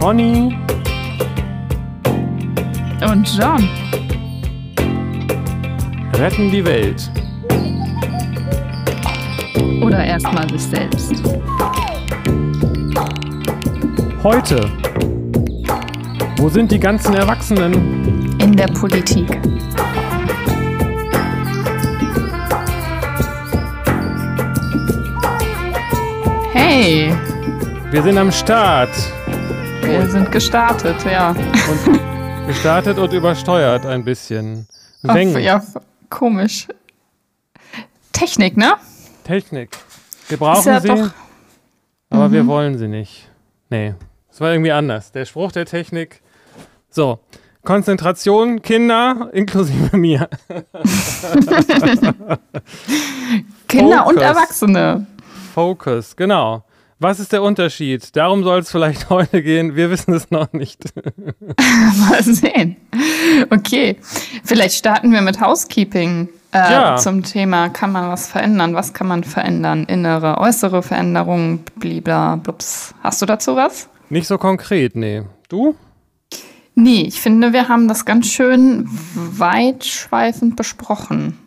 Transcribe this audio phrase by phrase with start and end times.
[0.00, 0.56] Conny
[3.02, 3.68] und John
[6.14, 7.10] retten die Welt.
[9.82, 11.12] Oder erstmal sich selbst.
[14.22, 14.70] Heute.
[16.36, 18.38] Wo sind die ganzen Erwachsenen?
[18.40, 19.26] In der Politik.
[26.52, 27.12] Hey.
[27.90, 28.90] Wir sind am Start.
[29.88, 31.30] Wir sind gestartet, ja.
[31.30, 34.68] Und gestartet und übersteuert ein bisschen.
[35.06, 35.62] Ach, ja,
[36.10, 36.68] komisch.
[38.12, 38.74] Technik, ne?
[39.24, 39.70] Technik.
[40.28, 41.10] Wir brauchen ja sie, doch...
[42.10, 42.32] aber mhm.
[42.32, 43.30] wir wollen sie nicht.
[43.70, 43.94] Nee,
[44.30, 45.10] es war irgendwie anders.
[45.12, 46.20] Der Spruch der Technik.
[46.90, 47.20] So,
[47.64, 50.28] Konzentration, Kinder, inklusive mir.
[53.66, 54.12] Kinder Focus.
[54.12, 55.06] und Erwachsene.
[55.54, 56.62] Focus, genau.
[57.00, 58.16] Was ist der Unterschied?
[58.16, 59.76] Darum soll es vielleicht heute gehen.
[59.76, 60.82] Wir wissen es noch nicht.
[62.08, 62.76] Mal sehen.
[63.50, 63.96] Okay,
[64.44, 66.96] vielleicht starten wir mit Housekeeping äh, ja.
[66.96, 68.74] zum Thema, kann man was verändern?
[68.74, 69.84] Was kann man verändern?
[69.84, 72.94] Innere, äußere Veränderungen, blibla, blups.
[73.02, 73.88] Hast du dazu was?
[74.08, 75.22] Nicht so konkret, nee.
[75.48, 75.76] Du?
[76.74, 81.38] Nee, ich finde, wir haben das ganz schön weitschweifend besprochen.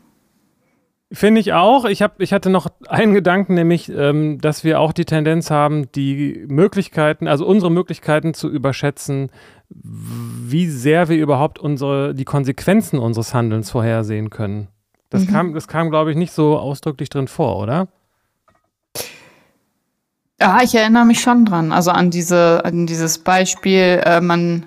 [1.13, 1.83] Finde ich auch.
[1.83, 5.91] Ich, hab, ich hatte noch einen Gedanken, nämlich, ähm, dass wir auch die Tendenz haben,
[5.91, 9.29] die Möglichkeiten, also unsere Möglichkeiten zu überschätzen,
[9.69, 14.69] wie sehr wir überhaupt unsere, die Konsequenzen unseres Handelns vorhersehen können.
[15.09, 15.27] Das mhm.
[15.27, 17.89] kam, das kam, glaube ich, nicht so ausdrücklich drin vor, oder?
[20.39, 21.73] Ja, ich erinnere mich schon dran.
[21.73, 24.65] Also an diese, an dieses Beispiel, äh, man,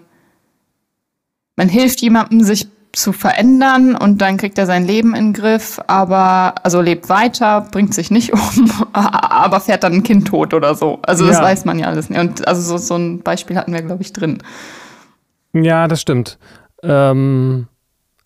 [1.57, 5.81] man hilft jemandem, sich zu verändern und dann kriegt er sein Leben in den Griff,
[5.87, 10.75] aber also lebt weiter, bringt sich nicht um, aber fährt dann ein Kind tot oder
[10.75, 10.99] so.
[11.03, 11.43] Also das ja.
[11.43, 12.21] weiß man ja alles nicht.
[12.21, 14.39] Und also so, so ein Beispiel hatten wir, glaube ich, drin.
[15.53, 16.39] Ja, das stimmt.
[16.83, 17.69] Ähm,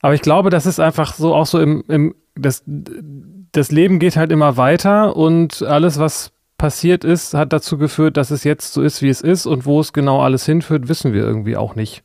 [0.00, 4.16] aber ich glaube, das ist einfach so auch so im, im das, das Leben geht
[4.16, 8.82] halt immer weiter und alles, was passiert ist, hat dazu geführt, dass es jetzt so
[8.82, 12.02] ist, wie es ist und wo es genau alles hinführt, wissen wir irgendwie auch nicht.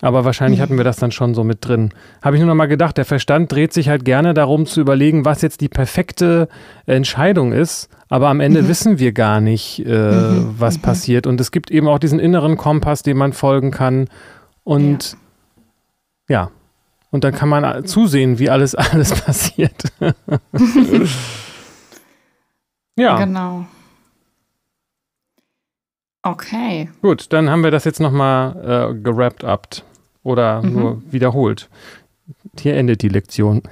[0.00, 1.90] Aber wahrscheinlich hatten wir das dann schon so mit drin.
[2.22, 5.24] Habe ich nur noch mal gedacht, der Verstand dreht sich halt gerne darum zu überlegen,
[5.24, 6.48] was jetzt die perfekte
[6.86, 7.88] Entscheidung ist.
[8.08, 8.68] Aber am Ende mhm.
[8.68, 10.54] wissen wir gar nicht, äh, mhm.
[10.56, 10.82] was mhm.
[10.82, 11.26] passiert.
[11.26, 14.08] Und es gibt eben auch diesen inneren Kompass, dem man folgen kann.
[14.62, 15.16] Und
[16.28, 16.50] ja, ja.
[17.10, 19.82] und dann kann man zusehen, wie alles, alles passiert.
[22.96, 23.18] ja.
[23.18, 23.66] Genau.
[26.22, 26.88] Okay.
[27.02, 29.82] Gut, dann haben wir das jetzt nochmal äh, gerappt up
[30.28, 30.72] oder mhm.
[30.72, 31.68] nur wiederholt.
[32.60, 33.62] Hier endet die Lektion.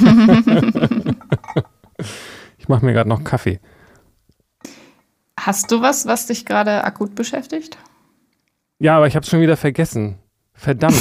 [2.58, 3.60] ich mache mir gerade noch Kaffee.
[5.38, 7.76] Hast du was, was dich gerade akut beschäftigt?
[8.78, 10.18] Ja, aber ich habe es schon wieder vergessen.
[10.54, 10.96] Verdammt.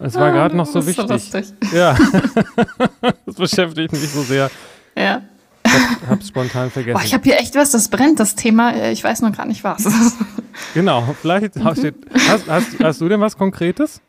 [0.00, 1.30] Es war gerade noch so wichtig.
[1.30, 1.38] So
[1.74, 1.96] ja.
[3.26, 4.50] das beschäftigt mich so sehr.
[4.96, 5.22] Ja.
[6.02, 6.98] Ich habe spontan vergessen.
[6.98, 8.72] Boah, ich habe hier echt was, das brennt, das Thema.
[8.72, 9.84] Äh, ich weiß noch gar nicht was.
[10.74, 11.92] genau, vielleicht hast, du,
[12.28, 14.00] hast, hast, hast du denn was Konkretes?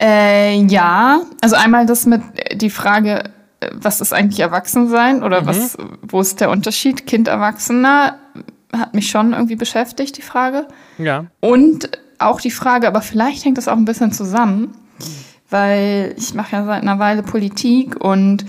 [0.00, 3.24] Äh, ja, also einmal das mit äh, die Frage,
[3.60, 5.46] äh, was ist eigentlich Erwachsensein oder mhm.
[5.46, 8.18] was, wo ist der Unterschied Kind Erwachsener?
[8.74, 10.68] Hat mich schon irgendwie beschäftigt, die Frage.
[10.96, 11.26] Ja.
[11.40, 14.74] Und auch die Frage, aber vielleicht hängt das auch ein bisschen zusammen,
[15.50, 18.44] weil ich mache ja seit einer Weile Politik und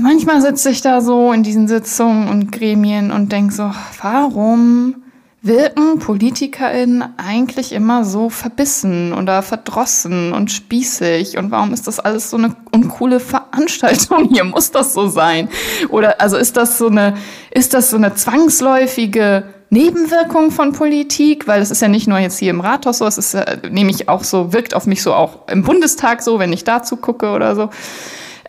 [0.00, 3.70] manchmal sitze ich da so in diesen Sitzungen und Gremien und denke so,
[4.02, 4.96] warum
[5.44, 11.36] wirken PolitikerInnen eigentlich immer so verbissen oder verdrossen und spießig?
[11.36, 14.44] Und warum ist das alles so eine uncoole Veranstaltung hier?
[14.44, 15.48] Muss das so sein?
[15.90, 17.14] Oder also ist das so eine,
[17.50, 21.46] ist das so eine zwangsläufige Nebenwirkung von Politik?
[21.46, 23.36] Weil es ist ja nicht nur jetzt hier im Rathaus so, es ist
[23.70, 27.30] nämlich auch so, wirkt auf mich so auch im Bundestag so, wenn ich dazu gucke
[27.30, 27.68] oder so.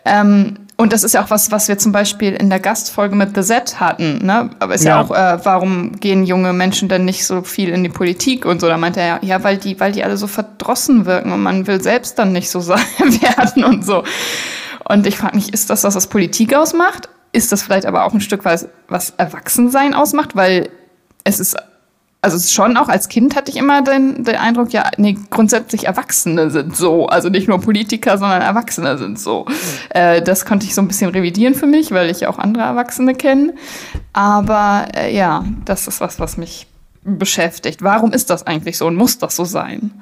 [0.06, 3.34] Ähm, und das ist ja auch was, was wir zum Beispiel in der Gastfolge mit
[3.34, 4.24] The Z hatten.
[4.26, 4.50] Ne?
[4.58, 7.82] Aber ist ja, ja auch, äh, warum gehen junge Menschen denn nicht so viel in
[7.82, 8.68] die Politik und so?
[8.68, 11.66] Da meinte er ja, ja, weil die, weil die alle so verdrossen wirken und man
[11.66, 14.04] will selbst dann nicht so sein werden und so.
[14.84, 17.08] Und ich frage mich, ist das das, was Politik ausmacht?
[17.32, 20.36] Ist das vielleicht aber auch ein Stück weit was Erwachsensein ausmacht?
[20.36, 20.68] Weil
[21.24, 21.56] es ist
[22.26, 26.50] also schon auch als Kind hatte ich immer den, den Eindruck, ja, nee, grundsätzlich Erwachsene
[26.50, 27.06] sind so.
[27.06, 29.46] Also nicht nur Politiker, sondern Erwachsene sind so.
[29.48, 29.54] Mhm.
[29.90, 32.64] Äh, das konnte ich so ein bisschen revidieren für mich, weil ich ja auch andere
[32.64, 33.54] Erwachsene kenne.
[34.12, 36.66] Aber äh, ja, das ist was, was mich
[37.04, 37.82] beschäftigt.
[37.82, 39.92] Warum ist das eigentlich so und muss das so sein?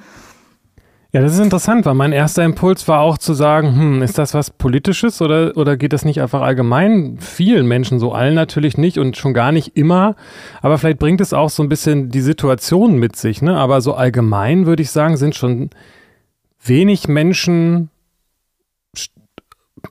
[1.14, 4.34] Ja, das ist interessant, weil mein erster Impuls war auch zu sagen, hm, ist das
[4.34, 8.98] was Politisches oder, oder geht das nicht einfach allgemein vielen Menschen so, allen natürlich nicht
[8.98, 10.16] und schon gar nicht immer,
[10.60, 13.56] aber vielleicht bringt es auch so ein bisschen die Situation mit sich, ne?
[13.56, 15.70] Aber so allgemein würde ich sagen, sind schon
[16.64, 17.90] wenig Menschen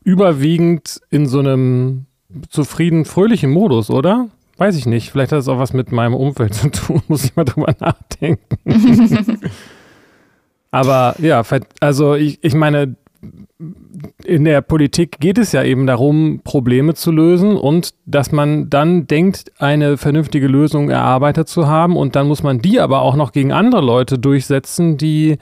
[0.03, 2.05] überwiegend in so einem
[2.49, 4.27] zufrieden, fröhlichen Modus, oder?
[4.57, 5.11] Weiß ich nicht.
[5.11, 8.57] Vielleicht hat es auch was mit meinem Umfeld zu tun, muss ich mal drüber nachdenken.
[10.73, 11.43] Aber ja,
[11.81, 12.95] also ich, ich meine,
[14.25, 19.05] in der Politik geht es ja eben darum, Probleme zu lösen und dass man dann
[19.05, 23.33] denkt, eine vernünftige Lösung erarbeitet zu haben und dann muss man die aber auch noch
[23.33, 25.37] gegen andere Leute durchsetzen, die,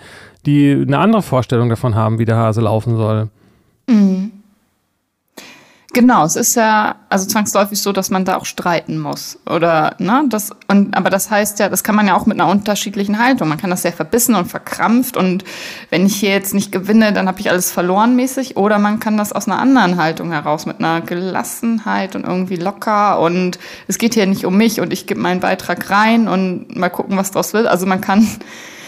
[0.45, 3.29] die eine andere Vorstellung davon haben, wie der Hase laufen soll.
[3.87, 4.31] Mhm.
[5.93, 9.37] Genau, es ist ja also zwangsläufig so, dass man da auch streiten muss.
[9.45, 12.49] Oder, ne, das, und, aber das heißt ja, das kann man ja auch mit einer
[12.49, 13.49] unterschiedlichen Haltung.
[13.49, 15.43] Man kann das sehr verbissen und verkrampft und
[15.89, 18.55] wenn ich hier jetzt nicht gewinne, dann habe ich alles verloren mäßig.
[18.55, 23.19] Oder man kann das aus einer anderen Haltung heraus, mit einer Gelassenheit und irgendwie locker
[23.19, 23.59] und
[23.89, 27.17] es geht hier nicht um mich und ich gebe meinen Beitrag rein und mal gucken,
[27.17, 27.67] was draus wird.
[27.67, 28.25] Also man kann,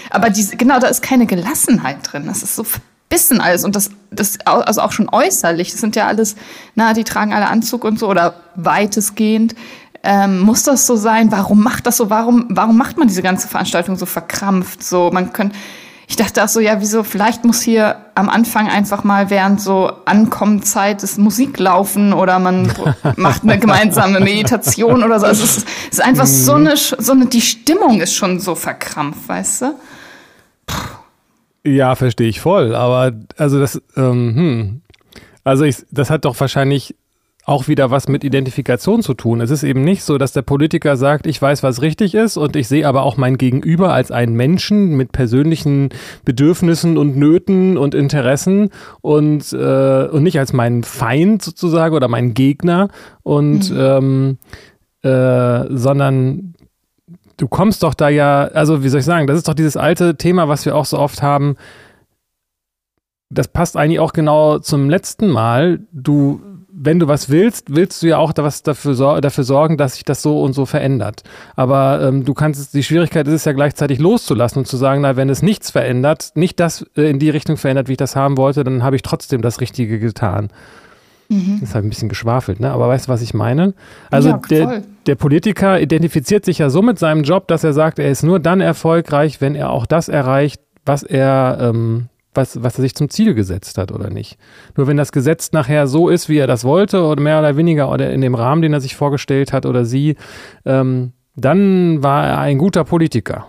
[0.09, 2.27] aber diese, genau, da ist keine Gelassenheit drin.
[2.27, 2.63] Das ist so
[3.13, 6.35] Wissen alles und das, das, also auch schon äußerlich, das sind ja alles,
[6.75, 9.55] na, die tragen alle Anzug und so oder weitestgehend.
[10.05, 11.31] Ähm, muss das so sein?
[11.31, 12.09] Warum macht das so?
[12.09, 14.83] Warum, warum macht man diese ganze Veranstaltung so verkrampft?
[14.83, 15.55] So, man könnte,
[16.07, 19.93] ich dachte auch so, ja, wieso, vielleicht muss hier am Anfang einfach mal während so
[20.05, 22.73] Ankommenzeit das Musik laufen oder man
[23.15, 25.27] macht eine gemeinsame Meditation oder so.
[25.27, 26.67] Also es ist, es ist einfach so mhm.
[26.67, 29.75] eine, so eine, die Stimmung ist schon so verkrampft, weißt du?
[30.65, 31.02] Puh.
[31.65, 32.75] Ja, verstehe ich voll.
[32.75, 34.81] Aber also das, ähm, hm.
[35.43, 36.95] Also ich, das hat doch wahrscheinlich
[37.45, 39.41] auch wieder was mit Identifikation zu tun.
[39.41, 42.55] Es ist eben nicht so, dass der Politiker sagt, ich weiß, was richtig ist und
[42.55, 45.89] ich sehe aber auch mein Gegenüber als einen Menschen mit persönlichen
[46.23, 48.69] Bedürfnissen und Nöten und Interessen
[49.01, 52.87] und, äh, und nicht als meinen Feind sozusagen oder meinen Gegner
[53.23, 53.77] und mhm.
[53.77, 54.37] ähm,
[55.01, 56.52] äh, sondern
[57.37, 60.15] du kommst doch da ja, also wie soll ich sagen, das ist doch dieses alte
[60.15, 61.55] Thema, was wir auch so oft haben.
[63.29, 65.79] Das passt eigentlich auch genau zum letzten Mal.
[65.91, 66.41] Du,
[66.71, 70.21] wenn du was willst, willst du ja auch was dafür, dafür sorgen, dass sich das
[70.21, 71.23] so und so verändert.
[71.55, 75.15] Aber ähm, du kannst, die Schwierigkeit ist es ja gleichzeitig loszulassen und zu sagen, na,
[75.15, 78.37] wenn es nichts verändert, nicht das äh, in die Richtung verändert, wie ich das haben
[78.37, 80.49] wollte, dann habe ich trotzdem das Richtige getan.
[81.29, 81.59] Mhm.
[81.59, 82.71] Das ist halt ein bisschen geschwafelt, ne?
[82.71, 83.73] Aber weißt du, was ich meine?
[84.11, 87.99] Also ja, der, der Politiker identifiziert sich ja so mit seinem Job, dass er sagt,
[87.99, 92.77] er ist nur dann erfolgreich, wenn er auch das erreicht, was er, ähm, was, was
[92.77, 94.37] er sich zum Ziel gesetzt hat, oder nicht?
[94.75, 97.91] Nur wenn das Gesetz nachher so ist, wie er das wollte, oder mehr oder weniger,
[97.91, 100.15] oder in dem Rahmen, den er sich vorgestellt hat, oder sie,
[100.65, 103.47] ähm, dann war er ein guter Politiker.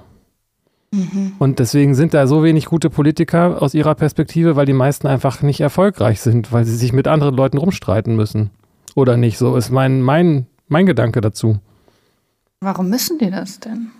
[0.95, 1.33] Mhm.
[1.39, 5.43] Und deswegen sind da so wenig gute Politiker aus ihrer Perspektive, weil die meisten einfach
[5.43, 8.51] nicht erfolgreich sind, weil sie sich mit anderen Leuten rumstreiten müssen.
[8.95, 9.39] Oder nicht?
[9.39, 11.59] So ist mein, mein, mein Gedanke dazu.
[12.61, 13.91] Warum müssen die das denn?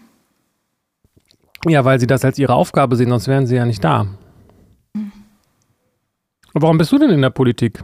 [1.67, 4.07] Ja, weil sie das als ihre Aufgabe sehen, sonst wären sie ja nicht da.
[4.93, 5.13] Mhm.
[6.53, 7.83] Warum bist du denn in der Politik?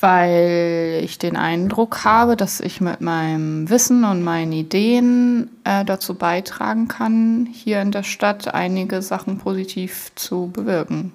[0.00, 6.14] Weil ich den Eindruck habe, dass ich mit meinem Wissen und meinen Ideen äh, dazu
[6.14, 11.12] beitragen kann, hier in der Stadt einige Sachen positiv zu bewirken.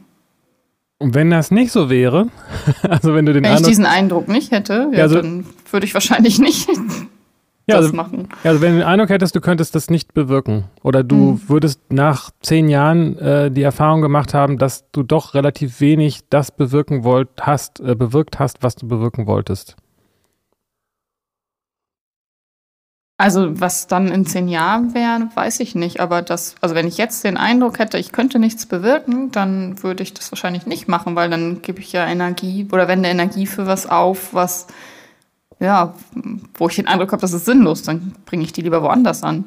[0.98, 2.28] Und wenn das nicht so wäre,
[2.84, 5.94] also wenn du den wenn ich diesen Eindruck nicht hätte, ja, also, dann würde ich
[5.94, 6.70] wahrscheinlich nicht
[7.68, 8.30] ja, das also, machen.
[8.44, 11.50] Also wenn du den Eindruck hättest, du könntest das nicht bewirken oder du mhm.
[11.50, 16.52] würdest nach zehn Jahren äh, die Erfahrung gemacht haben, dass du doch relativ wenig das
[16.52, 19.76] bewirken wollt, hast, äh, bewirkt hast, was du bewirken wolltest.
[23.18, 26.02] Also was dann in zehn Jahren wäre, weiß ich nicht.
[26.02, 30.04] Aber das, also wenn ich jetzt den Eindruck hätte, ich könnte nichts bewirken, dann würde
[30.04, 33.68] ich das wahrscheinlich nicht machen, weil dann gebe ich ja Energie oder wende Energie für
[33.68, 34.68] was auf, was
[35.60, 35.94] ja,
[36.56, 39.46] wo ich den Eindruck habe, das ist sinnlos, dann bringe ich die lieber woanders an.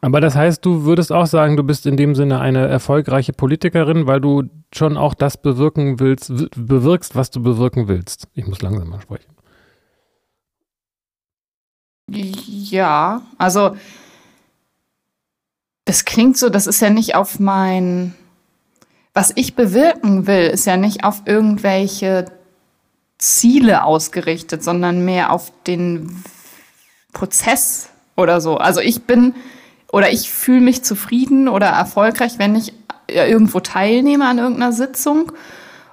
[0.00, 4.06] Aber das heißt, du würdest auch sagen, du bist in dem Sinne eine erfolgreiche Politikerin,
[4.06, 4.42] weil du
[4.74, 8.28] schon auch das bewirken willst, bewirkst, was du bewirken willst.
[8.34, 9.32] Ich muss langsamer sprechen.
[12.06, 13.76] Ja, also
[15.86, 18.14] das klingt so, das ist ja nicht auf mein,
[19.14, 22.26] was ich bewirken will, ist ja nicht auf irgendwelche
[23.24, 26.22] Ziele ausgerichtet, sondern mehr auf den
[27.12, 28.58] Prozess oder so.
[28.58, 29.34] Also ich bin
[29.90, 32.72] oder ich fühle mich zufrieden oder erfolgreich, wenn ich
[33.08, 35.32] irgendwo teilnehme an irgendeiner Sitzung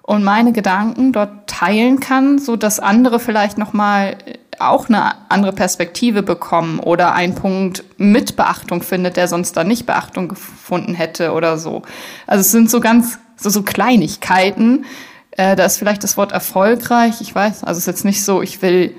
[0.01, 4.17] und meine Gedanken dort teilen kann, so dass andere vielleicht noch mal
[4.59, 9.85] auch eine andere Perspektive bekommen oder einen Punkt mit Beachtung findet, der sonst da nicht
[9.85, 11.83] Beachtung gefunden hätte oder so.
[12.27, 14.85] Also es sind so ganz, so, so Kleinigkeiten.
[15.41, 18.43] Äh, da ist vielleicht das Wort erfolgreich, ich weiß, also es ist jetzt nicht so,
[18.43, 18.93] ich will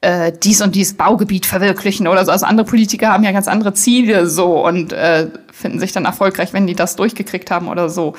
[0.00, 2.32] äh, dies und dies Baugebiet verwirklichen oder so.
[2.32, 6.54] Also andere Politiker haben ja ganz andere Ziele so und äh, finden sich dann erfolgreich,
[6.54, 8.14] wenn die das durchgekriegt haben oder so.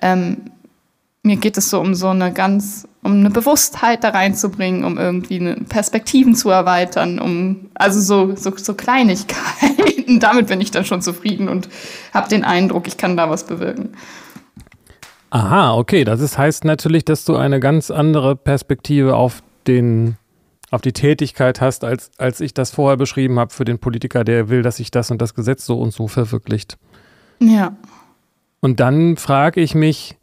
[0.00, 0.38] Ähm,
[1.22, 5.38] mir geht es so um so eine ganz, um eine Bewusstheit da reinzubringen, um irgendwie
[5.38, 10.18] eine Perspektiven zu erweitern, um also so, so, so Kleinigkeiten.
[10.20, 11.68] Damit bin ich dann schon zufrieden und
[12.14, 13.90] habe den Eindruck, ich kann da was bewirken.
[15.30, 16.04] Aha, okay.
[16.04, 20.16] Das ist, heißt natürlich, dass du eine ganz andere Perspektive auf den
[20.70, 24.48] auf die Tätigkeit hast, als, als ich das vorher beschrieben habe für den Politiker, der
[24.48, 26.76] will, dass sich das und das Gesetz so und so verwirklicht.
[27.40, 27.76] Ja.
[28.60, 30.16] Und dann frage ich mich,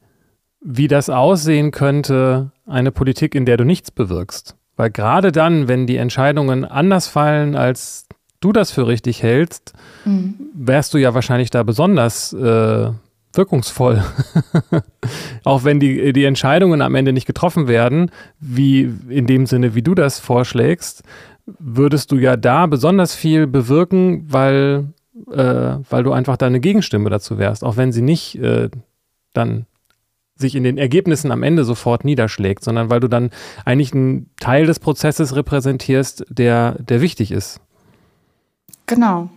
[0.59, 4.55] wie das aussehen könnte, eine Politik, in der du nichts bewirkst.
[4.75, 8.07] Weil gerade dann, wenn die Entscheidungen anders fallen, als
[8.39, 10.35] du das für richtig hältst, mhm.
[10.53, 12.91] wärst du ja wahrscheinlich da besonders äh,
[13.33, 14.03] wirkungsvoll.
[15.43, 19.81] Auch wenn die, die Entscheidungen am Ende nicht getroffen werden, wie in dem Sinne, wie
[19.81, 21.03] du das vorschlägst,
[21.45, 24.93] würdest du ja da besonders viel bewirken, weil,
[25.31, 28.69] äh, weil du einfach deine Gegenstimme dazu wärst, auch wenn sie nicht äh,
[29.33, 29.65] dann
[30.35, 33.29] sich in den Ergebnissen am Ende sofort niederschlägt, sondern weil du dann
[33.65, 37.59] eigentlich einen Teil des Prozesses repräsentierst, der, der wichtig ist.
[38.85, 39.29] Genau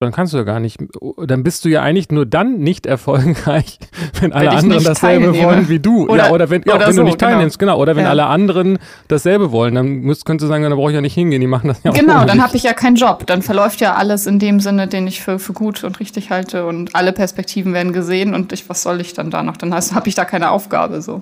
[0.00, 0.78] dann kannst du ja gar nicht,
[1.26, 3.78] dann bist du ja eigentlich nur dann nicht erfolgreich,
[4.20, 5.46] wenn alle wenn anderen dasselbe teilnehme.
[5.46, 6.08] wollen wie du.
[6.08, 7.32] Oder, ja, oder wenn, ja, oder wenn so, du nicht genau.
[7.32, 7.78] teilnimmst, genau.
[7.78, 8.10] Oder wenn ja.
[8.10, 8.78] alle anderen
[9.08, 11.68] dasselbe wollen, dann müsst, könntest du sagen, dann brauche ich ja nicht hingehen, die machen
[11.68, 13.26] das ja Genau, dann habe ich ja keinen Job.
[13.26, 16.64] Dann verläuft ja alles in dem Sinne, den ich für, für gut und richtig halte
[16.64, 19.58] und alle Perspektiven werden gesehen und ich, was soll ich dann da noch?
[19.58, 21.20] Dann habe ich da keine Aufgabe so.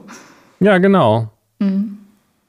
[0.60, 1.32] Ja, genau.
[1.58, 1.98] Mhm.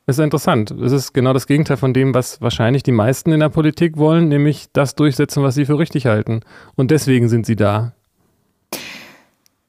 [0.10, 0.72] Das ist interessant.
[0.72, 4.28] Es ist genau das Gegenteil von dem, was wahrscheinlich die meisten in der Politik wollen,
[4.28, 6.40] nämlich das durchsetzen, was sie für richtig halten.
[6.76, 7.92] Und deswegen sind sie da.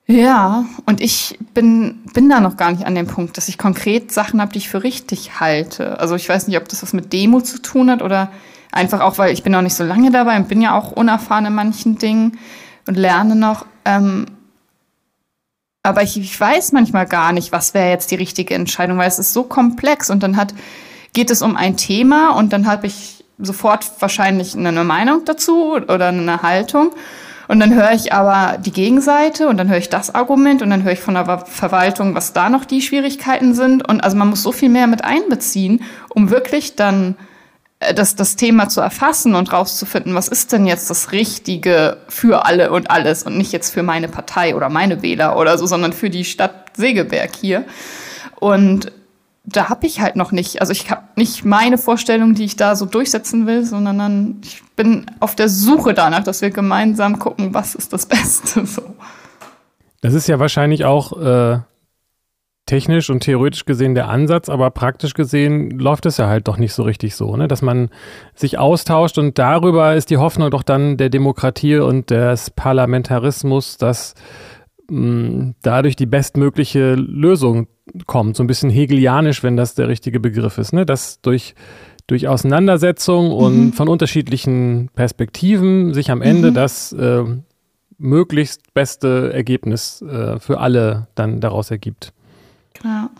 [0.06, 4.12] Ja, und ich bin, bin da noch gar nicht an dem Punkt, dass ich konkret
[4.12, 6.00] Sachen habe, die ich für richtig halte.
[6.00, 8.30] Also ich weiß nicht, ob das was mit Demo zu tun hat oder
[8.72, 11.44] einfach auch, weil ich bin noch nicht so lange dabei und bin ja auch unerfahren
[11.44, 12.38] in manchen Dingen
[12.86, 13.66] und lerne noch.
[13.84, 14.24] Ähm,
[15.82, 19.18] aber ich, ich weiß manchmal gar nicht, was wäre jetzt die richtige Entscheidung, weil es
[19.18, 20.54] ist so komplex und dann hat,
[21.12, 26.08] geht es um ein Thema und dann habe ich sofort wahrscheinlich eine Meinung dazu oder
[26.08, 26.90] eine Haltung.
[27.48, 30.84] Und dann höre ich aber die Gegenseite und dann höre ich das Argument und dann
[30.84, 33.88] höre ich von der Verwaltung, was da noch die Schwierigkeiten sind.
[33.88, 37.16] Und also man muss so viel mehr mit einbeziehen, um wirklich dann
[37.94, 42.72] das, das Thema zu erfassen und rauszufinden, was ist denn jetzt das Richtige für alle
[42.72, 46.10] und alles und nicht jetzt für meine Partei oder meine Wähler oder so, sondern für
[46.10, 47.64] die Stadt Segeberg hier.
[48.38, 48.92] Und
[49.44, 52.76] da habe ich halt noch nicht, also ich habe nicht meine Vorstellung, die ich da
[52.76, 57.54] so durchsetzen will, sondern dann, ich bin auf der Suche danach, dass wir gemeinsam gucken,
[57.54, 58.66] was ist das Beste.
[58.66, 58.82] So.
[60.02, 61.60] Das ist ja wahrscheinlich auch äh,
[62.70, 66.72] technisch und theoretisch gesehen der Ansatz, aber praktisch gesehen läuft es ja halt doch nicht
[66.72, 67.48] so richtig so, ne?
[67.48, 67.88] dass man
[68.36, 74.14] sich austauscht und darüber ist die Hoffnung doch dann der Demokratie und des Parlamentarismus, dass
[74.88, 77.66] mh, mm, dadurch die bestmögliche Lösung
[78.06, 78.36] kommt.
[78.36, 80.86] So ein bisschen hegelianisch, wenn das der richtige Begriff ist, ne?
[80.86, 81.56] dass durch
[82.06, 83.72] durch Auseinandersetzung und mhm.
[83.72, 86.54] von unterschiedlichen Perspektiven sich am Ende mhm.
[86.54, 87.24] das äh,
[87.98, 92.12] möglichst beste Ergebnis äh, für alle dann daraus ergibt.
[92.84, 93.10] Ja.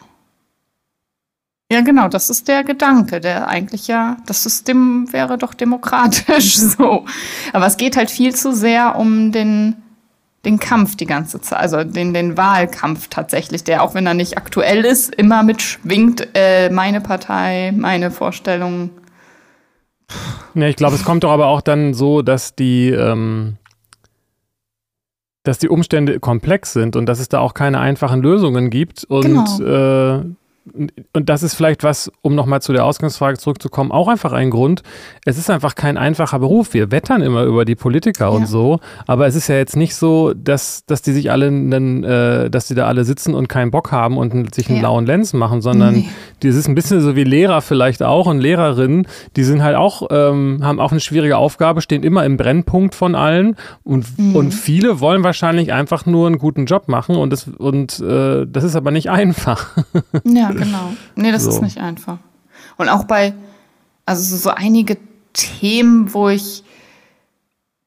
[1.73, 7.05] Ja, genau, das ist der Gedanke, der eigentlich ja, das System wäre doch demokratisch so.
[7.53, 9.77] Aber es geht halt viel zu sehr um den,
[10.45, 14.37] den Kampf die ganze Zeit, also den, den Wahlkampf tatsächlich, der, auch wenn er nicht
[14.37, 18.91] aktuell ist, immer mitschwingt, äh, meine Partei, meine Vorstellungen.
[20.55, 23.59] Ja, ich glaube, es kommt doch aber auch dann so, dass die, ähm,
[25.43, 29.23] dass die Umstände komplex sind und dass es da auch keine einfachen Lösungen gibt und
[29.23, 30.19] genau.
[30.19, 30.25] äh,
[30.73, 34.83] und das ist vielleicht was, um nochmal zu der Ausgangsfrage zurückzukommen, auch einfach ein Grund.
[35.25, 36.75] Es ist einfach kein einfacher Beruf.
[36.75, 38.31] Wir wettern immer über die Politiker ja.
[38.31, 42.05] und so, aber es ist ja jetzt nicht so, dass, dass die sich alle, einen,
[42.05, 44.83] äh, dass die da alle sitzen und keinen Bock haben und sich einen ja.
[44.83, 46.09] blauen Lenz machen, sondern nee.
[46.43, 50.09] das ist ein bisschen so wie Lehrer vielleicht auch und Lehrerinnen, die sind halt auch,
[50.11, 54.37] ähm, haben auch eine schwierige Aufgabe, stehen immer im Brennpunkt von allen und, mhm.
[54.37, 58.65] und viele wollen wahrscheinlich einfach nur einen guten Job machen und das, und, äh, das
[58.65, 59.71] ist aber nicht einfach.
[60.25, 60.93] Ja, genau.
[61.17, 61.51] Nee, das so.
[61.51, 62.19] ist nicht einfach.
[62.77, 63.35] Und auch bei,
[64.07, 64.97] also so einige
[65.33, 66.65] Themen, wo ich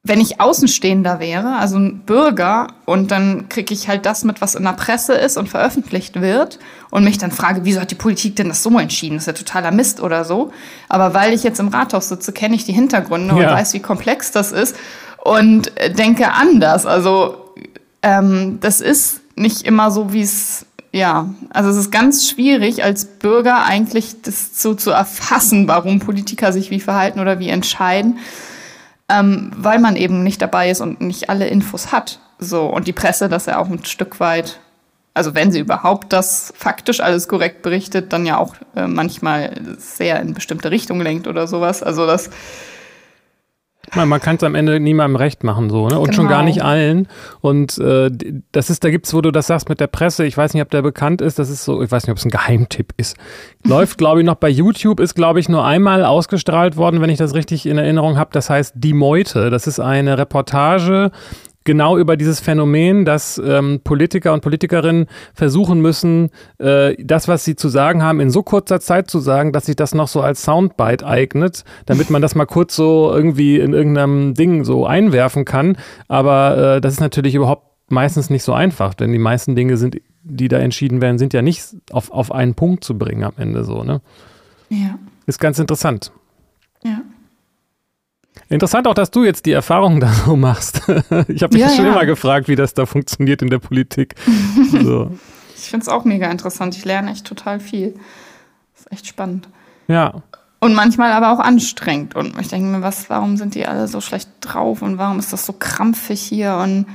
[0.06, 4.54] wenn ich Außenstehender wäre, also ein Bürger, und dann kriege ich halt das mit, was
[4.54, 6.58] in der Presse ist und veröffentlicht wird,
[6.90, 9.14] und mich dann frage, wieso hat die Politik denn das so entschieden?
[9.14, 10.52] Das ist ja totaler Mist oder so.
[10.90, 13.48] Aber weil ich jetzt im Rathaus sitze, kenne ich die Hintergründe ja.
[13.48, 14.76] und weiß, wie komplex das ist
[15.24, 16.84] und denke anders.
[16.84, 17.54] Also
[18.02, 23.04] ähm, das ist nicht immer so, wie es ja, also es ist ganz schwierig als
[23.04, 28.18] Bürger eigentlich das so zu erfassen, warum Politiker sich wie verhalten oder wie entscheiden
[29.08, 32.20] ähm, weil man eben nicht dabei ist und nicht alle Infos hat.
[32.38, 34.58] So, und die Presse das ja auch ein Stück weit,
[35.12, 40.20] also wenn sie überhaupt das faktisch alles korrekt berichtet, dann ja auch äh, manchmal sehr
[40.20, 41.82] in bestimmte Richtung lenkt oder sowas.
[41.82, 42.30] Also das
[43.94, 45.98] man, man kann es am Ende niemandem recht machen, so, ne?
[45.98, 46.16] Und genau.
[46.16, 47.08] schon gar nicht allen.
[47.40, 48.10] Und äh,
[48.52, 50.62] das ist, da gibt es, wo du das sagst mit der Presse, ich weiß nicht,
[50.62, 53.16] ob der bekannt ist, das ist so, ich weiß nicht, ob es ein Geheimtipp ist.
[53.64, 57.18] Läuft, glaube ich, noch bei YouTube, ist, glaube ich, nur einmal ausgestrahlt worden, wenn ich
[57.18, 58.30] das richtig in Erinnerung habe.
[58.32, 59.50] Das heißt Die Meute.
[59.50, 61.10] Das ist eine Reportage
[61.64, 67.56] genau über dieses Phänomen, dass ähm, Politiker und Politikerinnen versuchen müssen, äh, das, was sie
[67.56, 70.42] zu sagen haben, in so kurzer Zeit zu sagen, dass sich das noch so als
[70.42, 75.76] Soundbite eignet, damit man das mal kurz so irgendwie in irgendeinem Ding so einwerfen kann.
[76.08, 80.00] Aber äh, das ist natürlich überhaupt meistens nicht so einfach, denn die meisten Dinge sind,
[80.22, 83.64] die da entschieden werden, sind ja nicht auf, auf einen Punkt zu bringen am Ende
[83.64, 84.00] so, ne?
[84.68, 84.98] Ja.
[85.26, 86.12] Ist ganz interessant.
[86.82, 87.00] Ja.
[88.48, 90.82] Interessant auch, dass du jetzt die Erfahrungen da so machst.
[91.28, 91.92] Ich habe mich ja, schon ja.
[91.92, 94.14] immer gefragt, wie das da funktioniert in der Politik.
[94.84, 95.10] So.
[95.56, 96.76] ich finde es auch mega interessant.
[96.76, 97.94] Ich lerne echt total viel.
[98.72, 99.48] Das ist echt spannend.
[99.88, 100.22] Ja.
[100.60, 102.14] Und manchmal aber auch anstrengend.
[102.14, 105.32] Und ich denke mir, was, warum sind die alle so schlecht drauf und warum ist
[105.32, 106.56] das so krampfig hier?
[106.56, 106.86] Und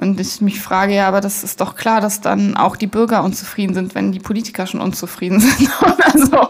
[0.00, 3.22] und ich mich frage ja, aber das ist doch klar, dass dann auch die Bürger
[3.22, 5.70] unzufrieden sind, wenn die Politiker schon unzufrieden sind.
[6.14, 6.48] also,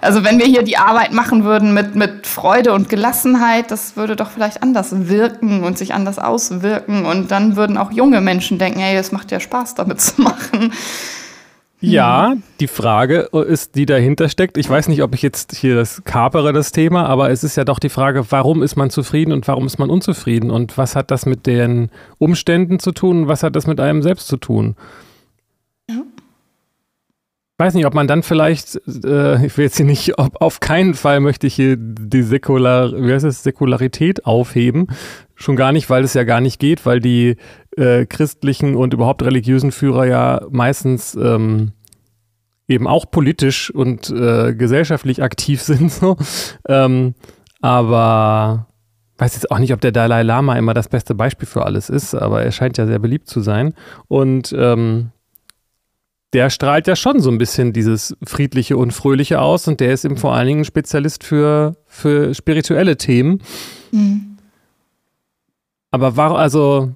[0.00, 4.16] also wenn wir hier die Arbeit machen würden mit, mit Freude und Gelassenheit, das würde
[4.16, 7.06] doch vielleicht anders wirken und sich anders auswirken.
[7.06, 10.72] Und dann würden auch junge Menschen denken, hey, es macht ja Spaß, damit zu machen.
[11.80, 14.58] Ja, die Frage ist, die dahinter steckt.
[14.58, 17.64] Ich weiß nicht, ob ich jetzt hier das kapere, das Thema, aber es ist ja
[17.64, 21.12] doch die Frage, warum ist man zufrieden und warum ist man unzufrieden und was hat
[21.12, 24.74] das mit den Umständen zu tun und was hat das mit einem selbst zu tun?
[25.88, 26.02] Ja.
[27.60, 30.60] Ich weiß nicht, ob man dann vielleicht, äh, ich will jetzt hier nicht, ob, auf
[30.60, 34.88] keinen Fall möchte ich hier die Säkular, wie heißt es, Säkularität aufheben.
[35.40, 37.36] Schon gar nicht, weil es ja gar nicht geht, weil die
[37.76, 41.70] äh, christlichen und überhaupt religiösen Führer ja meistens ähm,
[42.66, 45.92] eben auch politisch und äh, gesellschaftlich aktiv sind.
[45.92, 46.16] So.
[46.68, 47.14] Ähm,
[47.60, 48.66] aber
[49.18, 52.16] weiß jetzt auch nicht, ob der Dalai Lama immer das beste Beispiel für alles ist,
[52.16, 53.74] aber er scheint ja sehr beliebt zu sein.
[54.08, 55.12] Und ähm,
[56.32, 60.04] der strahlt ja schon so ein bisschen dieses Friedliche und Fröhliche aus und der ist
[60.04, 63.40] eben vor allen Dingen ein Spezialist für, für spirituelle Themen.
[63.92, 64.37] Mhm.
[65.90, 66.90] Aber war, also,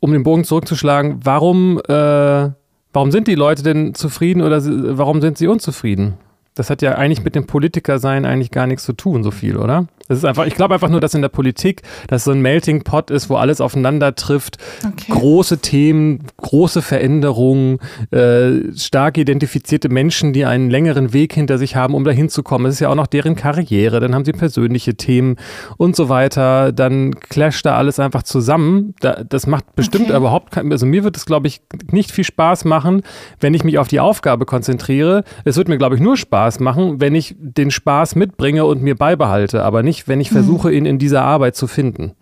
[0.00, 2.50] um den Bogen zurückzuschlagen, warum, äh,
[2.92, 4.62] warum sind die Leute denn zufrieden oder
[4.98, 6.14] warum sind sie unzufrieden?
[6.56, 9.86] Das hat ja eigentlich mit dem Politikersein eigentlich gar nichts zu tun, so viel, oder?
[10.08, 12.82] Das ist einfach, ich glaube einfach nur, dass in der Politik das so ein Melting
[12.82, 14.58] Pot ist, wo alles aufeinander trifft.
[14.86, 15.10] Okay.
[15.12, 17.78] Große Themen, große Veränderungen,
[18.12, 22.66] äh, stark identifizierte Menschen, die einen längeren Weg hinter sich haben, um dahin zu kommen.
[22.66, 25.36] Es ist ja auch noch deren Karriere, dann haben sie persönliche Themen
[25.76, 26.72] und so weiter.
[26.72, 28.94] Dann clasht da alles einfach zusammen.
[29.00, 30.16] Da, das macht bestimmt okay.
[30.16, 33.02] überhaupt kein, also mir wird es, glaube ich, nicht viel Spaß machen,
[33.40, 35.24] wenn ich mich auf die Aufgabe konzentriere.
[35.44, 38.94] Es wird mir, glaube ich, nur Spaß machen, wenn ich den Spaß mitbringe und mir
[38.94, 42.12] beibehalte, aber nicht wenn ich versuche, ihn in dieser Arbeit zu finden.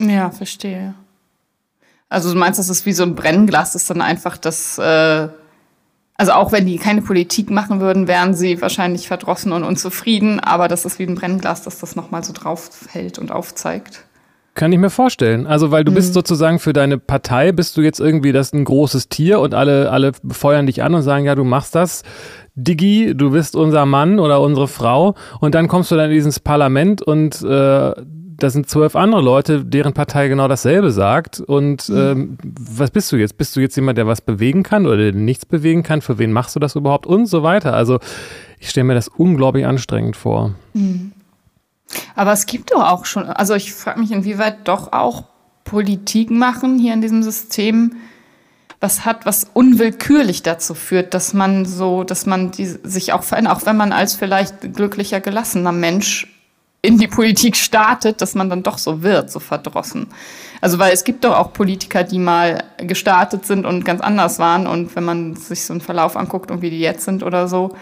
[0.00, 0.94] Ja, verstehe.
[2.08, 5.28] Also du meinst, das ist wie so ein Brennglas, das ist dann einfach das, äh,
[6.16, 10.68] also auch wenn die keine Politik machen würden, wären sie wahrscheinlich verdrossen und unzufrieden, aber
[10.68, 14.04] das ist wie ein Brennglas, dass das nochmal so drauf fällt und aufzeigt.
[14.54, 15.46] Kann ich mir vorstellen.
[15.48, 15.96] Also, weil du mhm.
[15.96, 19.90] bist sozusagen für deine Partei, bist du jetzt irgendwie das ein großes Tier und alle,
[19.90, 22.04] alle feuern dich an und sagen, ja, du machst das.
[22.54, 26.38] Diggi, du bist unser Mann oder unsere Frau und dann kommst du dann in dieses
[26.38, 27.92] Parlament und äh,
[28.36, 31.40] da sind zwölf andere Leute, deren Partei genau dasselbe sagt.
[31.40, 31.96] Und mhm.
[31.96, 33.36] ähm, was bist du jetzt?
[33.36, 36.00] Bist du jetzt jemand, der was bewegen kann oder nichts bewegen kann?
[36.00, 37.06] Für wen machst du das überhaupt?
[37.06, 37.74] Und so weiter.
[37.74, 37.98] Also
[38.58, 40.54] ich stelle mir das unglaublich anstrengend vor.
[40.74, 41.12] Mhm.
[42.14, 45.24] Aber es gibt doch auch schon, also ich frage mich, inwieweit doch auch
[45.64, 47.96] Politik machen hier in diesem System
[48.84, 53.56] was hat, was unwillkürlich dazu führt, dass man so, dass man die, sich auch verändert,
[53.56, 56.28] auch wenn man als vielleicht glücklicher, gelassener Mensch
[56.82, 60.08] in die Politik startet, dass man dann doch so wird, so verdrossen.
[60.60, 64.66] Also weil es gibt doch auch Politiker, die mal gestartet sind und ganz anders waren
[64.66, 67.74] und wenn man sich so einen Verlauf anguckt und wie die jetzt sind oder so,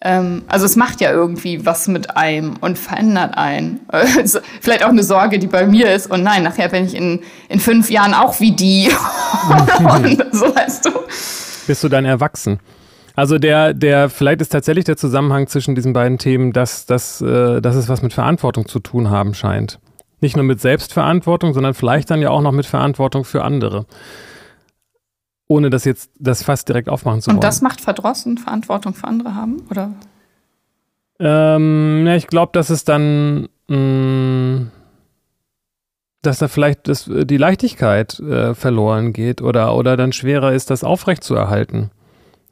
[0.00, 3.80] also es macht ja irgendwie was mit einem und verändert einen.
[3.88, 6.10] Also vielleicht auch eine Sorge, die bei mir ist.
[6.10, 8.88] Und nein, nachher bin ich in, in fünf Jahren auch wie die.
[9.78, 10.90] und so weißt du.
[11.66, 12.60] Bist du dann erwachsen?
[13.16, 17.60] Also der, der, vielleicht ist tatsächlich der Zusammenhang zwischen diesen beiden Themen, dass, dass, äh,
[17.60, 19.80] dass es was mit Verantwortung zu tun haben scheint.
[20.20, 23.86] Nicht nur mit Selbstverantwortung, sondern vielleicht dann ja auch noch mit Verantwortung für andere.
[25.48, 27.38] Ohne das jetzt das fast direkt aufmachen zu wollen.
[27.38, 29.92] Und das macht verdrossen, Verantwortung für andere haben, oder?
[31.18, 34.70] Ähm, ja, ich glaube, dass es dann, mh, mm,
[36.22, 40.84] dass da vielleicht das, die Leichtigkeit äh, verloren geht oder, oder dann schwerer ist, das
[40.84, 41.90] aufrechtzuerhalten.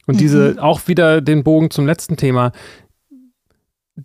[0.07, 0.19] Und mhm.
[0.19, 2.53] diese, auch wieder den Bogen zum letzten Thema.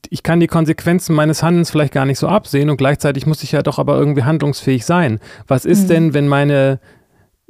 [0.09, 3.51] Ich kann die Konsequenzen meines Handelns vielleicht gar nicht so absehen und gleichzeitig muss ich
[3.51, 5.19] ja doch aber irgendwie handlungsfähig sein.
[5.47, 5.87] Was ist mhm.
[5.87, 6.79] denn, wenn meine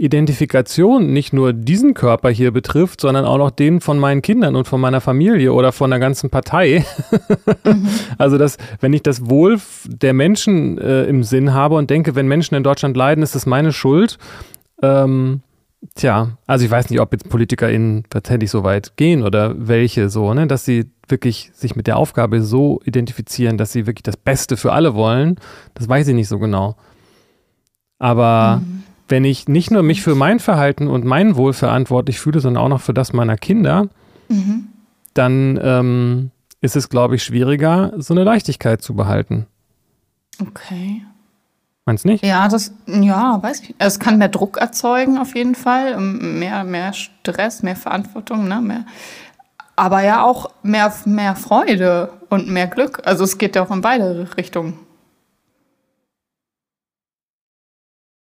[0.02, 4.68] Identifikation nicht nur diesen Körper hier betrifft, sondern auch noch den von meinen Kindern und
[4.68, 6.84] von meiner Familie oder von der ganzen Partei.
[7.64, 7.88] mhm.
[8.18, 12.28] Also, dass, wenn ich das Wohl der Menschen äh, im Sinn habe und denke, wenn
[12.28, 14.18] Menschen in Deutschland leiden, ist das meine Schuld,
[14.82, 15.42] ähm,
[15.96, 20.32] Tja, also ich weiß nicht, ob jetzt PolitikerInnen tatsächlich so weit gehen oder welche so,
[20.32, 24.58] ne, dass sie wirklich sich mit der Aufgabe so identifizieren, dass sie wirklich das Beste
[24.58, 25.38] für alle wollen.
[25.74, 26.76] Das weiß ich nicht so genau.
[27.98, 28.84] Aber mhm.
[29.12, 32.70] Wenn ich nicht nur mich für mein Verhalten und mein Wohl verantwortlich fühle, sondern auch
[32.70, 33.90] noch für das meiner Kinder,
[34.30, 34.70] mhm.
[35.14, 39.46] dann ähm, ist es, glaube ich, schwieriger, so eine Leichtigkeit zu behalten.
[40.40, 41.04] Okay.
[41.86, 42.24] Meinst du nicht?
[42.24, 43.76] Ja, das, ja, weiß ich.
[43.80, 46.00] Es kann mehr Druck erzeugen, auf jeden Fall.
[46.00, 48.62] Mehr, mehr Stress, mehr Verantwortung, ne?
[48.62, 48.86] Mehr,
[49.76, 53.02] aber ja auch mehr, mehr Freude und mehr Glück.
[53.04, 54.78] Also es geht ja auch in beide Richtungen.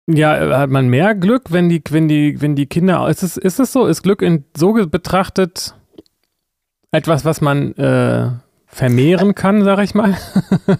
[0.06, 3.58] Ja, hat man mehr Glück, wenn die, wenn die, wenn die Kinder, ist es, ist
[3.58, 3.86] es so?
[3.86, 5.74] Ist Glück in, so betrachtet
[6.92, 8.30] etwas, was man äh,
[8.66, 10.16] vermehren kann, sag ich mal?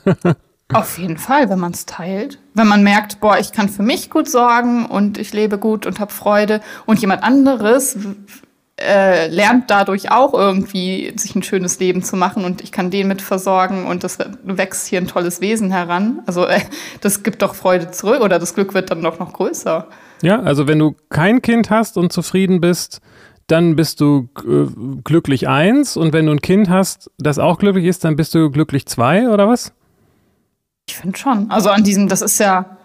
[0.73, 2.41] Auf jeden Fall, wenn man es teilt.
[2.55, 6.01] Wenn man merkt, boah, ich kann für mich gut sorgen und ich lebe gut und
[6.01, 7.97] habe Freude und jemand anderes
[8.79, 13.09] äh, lernt dadurch auch irgendwie, sich ein schönes Leben zu machen und ich kann den
[13.09, 16.21] mit versorgen und das wächst hier ein tolles Wesen heran.
[16.27, 16.61] Also äh,
[17.01, 19.89] das gibt doch Freude zurück oder das Glück wird dann doch noch größer.
[20.23, 23.01] Ja, also wenn du kein Kind hast und zufrieden bist,
[23.47, 24.67] dann bist du äh,
[25.05, 28.51] glücklich eins und wenn du ein Kind hast, das auch glücklich ist, dann bist du
[28.51, 29.73] glücklich zwei oder was?
[30.89, 31.51] Ich finde schon.
[31.51, 32.76] Also an diesem, das ist ja,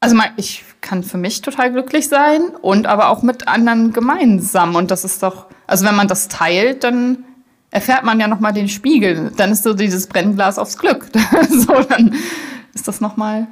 [0.00, 4.74] also ich kann für mich total glücklich sein und aber auch mit anderen gemeinsam.
[4.74, 7.24] Und das ist doch, also wenn man das teilt, dann
[7.70, 9.32] erfährt man ja nochmal den Spiegel.
[9.36, 11.06] Dann ist so dieses Brennglas aufs Glück.
[11.50, 12.14] so, dann
[12.74, 13.48] ist das nochmal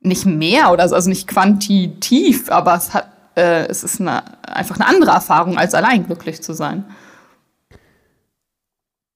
[0.00, 4.76] nicht mehr oder so, also nicht quantitativ, aber es hat, äh, es ist eine, einfach
[4.76, 6.84] eine andere Erfahrung, als allein glücklich zu sein.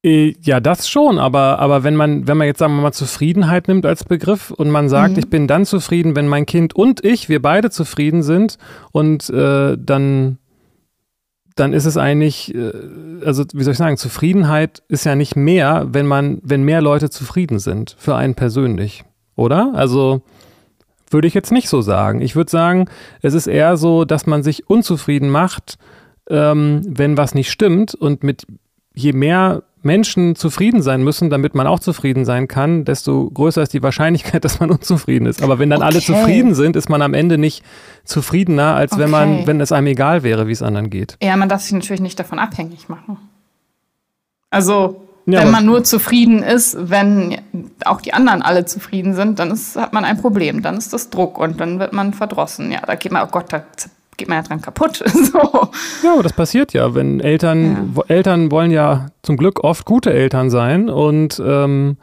[0.05, 3.69] Äh, ja, das schon, aber, aber wenn man, wenn man jetzt sagen wir mal Zufriedenheit
[3.69, 5.19] nimmt als Begriff und man sagt, mhm.
[5.21, 8.59] ich bin dann zufrieden, wenn mein Kind und ich, wir beide zufrieden sind
[8.91, 10.39] und äh, dann,
[11.55, 12.73] dann ist es eigentlich, äh,
[13.25, 17.09] also wie soll ich sagen, Zufriedenheit ist ja nicht mehr, wenn man, wenn mehr Leute
[17.09, 19.05] zufrieden sind für einen persönlich,
[19.37, 19.73] oder?
[19.75, 20.23] Also
[21.11, 22.23] würde ich jetzt nicht so sagen.
[22.23, 22.87] Ich würde sagen,
[23.21, 25.79] es ist eher so, dass man sich unzufrieden macht,
[26.29, 28.47] ähm, wenn was nicht stimmt und mit
[28.95, 33.73] je mehr Menschen zufrieden sein müssen, damit man auch zufrieden sein kann, desto größer ist
[33.73, 35.43] die Wahrscheinlichkeit, dass man unzufrieden ist.
[35.43, 35.93] Aber wenn dann okay.
[35.93, 37.65] alle zufrieden sind, ist man am Ende nicht
[38.05, 39.03] zufriedener, als okay.
[39.03, 41.17] wenn man, wenn es einem egal wäre, wie es anderen geht.
[41.23, 43.19] Ja, man darf sich natürlich nicht davon abhängig machen.
[44.51, 47.41] Also, ja, wenn man nur zufrieden ist, wenn
[47.85, 50.63] auch die anderen alle zufrieden sind, dann ist, hat man ein Problem.
[50.63, 52.73] Dann ist das Druck und dann wird man verdrossen.
[52.73, 53.65] Ja, da geht man, oh Gott, da
[54.23, 55.03] geht man ja dran kaputt.
[55.33, 55.69] so.
[56.05, 58.03] Ja, das passiert ja, wenn Eltern, ja.
[58.07, 61.97] Eltern wollen ja zum Glück oft gute Eltern sein und ähm,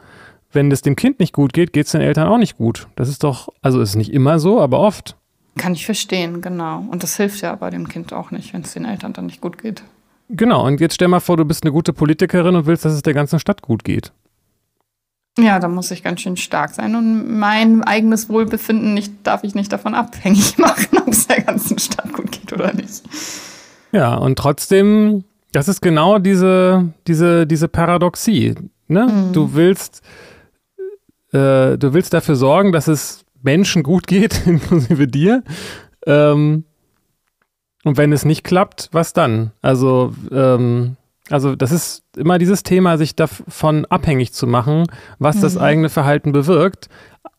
[0.52, 2.88] wenn es dem Kind nicht gut geht, geht es den Eltern auch nicht gut.
[2.94, 5.16] Das ist doch, also ist nicht immer so, aber oft.
[5.56, 6.84] Kann ich verstehen, genau.
[6.90, 9.40] Und das hilft ja bei dem Kind auch nicht, wenn es den Eltern dann nicht
[9.40, 9.82] gut geht.
[10.28, 13.00] Genau, und jetzt stell mal vor, du bist eine gute Politikerin und willst, dass es
[13.00, 14.12] der ganzen Stadt gut geht.
[15.38, 19.54] Ja, da muss ich ganz schön stark sein und mein eigenes Wohlbefinden nicht, darf ich
[19.54, 23.02] nicht davon abhängig machen, ob es der ganzen Stadt gut geht oder nicht.
[23.92, 28.54] Ja, und trotzdem, das ist genau diese, diese, diese Paradoxie.
[28.88, 29.06] Ne?
[29.06, 29.32] Mhm.
[29.32, 30.02] Du willst,
[31.32, 35.42] äh, du willst dafür sorgen, dass es Menschen gut geht, inklusive dir.
[36.06, 36.64] Ähm,
[37.84, 39.52] und wenn es nicht klappt, was dann?
[39.62, 40.96] Also, ähm,
[41.30, 44.84] also das ist immer dieses Thema, sich davon abhängig zu machen,
[45.18, 45.40] was mhm.
[45.40, 46.88] das eigene Verhalten bewirkt.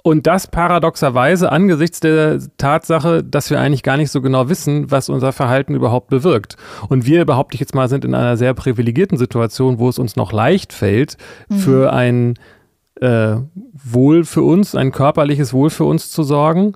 [0.03, 5.09] Und das paradoxerweise angesichts der Tatsache, dass wir eigentlich gar nicht so genau wissen, was
[5.09, 6.57] unser Verhalten überhaupt bewirkt.
[6.89, 10.15] Und wir, behaupte ich jetzt mal, sind in einer sehr privilegierten Situation, wo es uns
[10.15, 11.17] noch leicht fällt,
[11.49, 11.55] mhm.
[11.57, 12.33] für ein
[12.99, 13.35] äh,
[13.73, 16.73] Wohl für uns, ein körperliches Wohl für uns zu sorgen.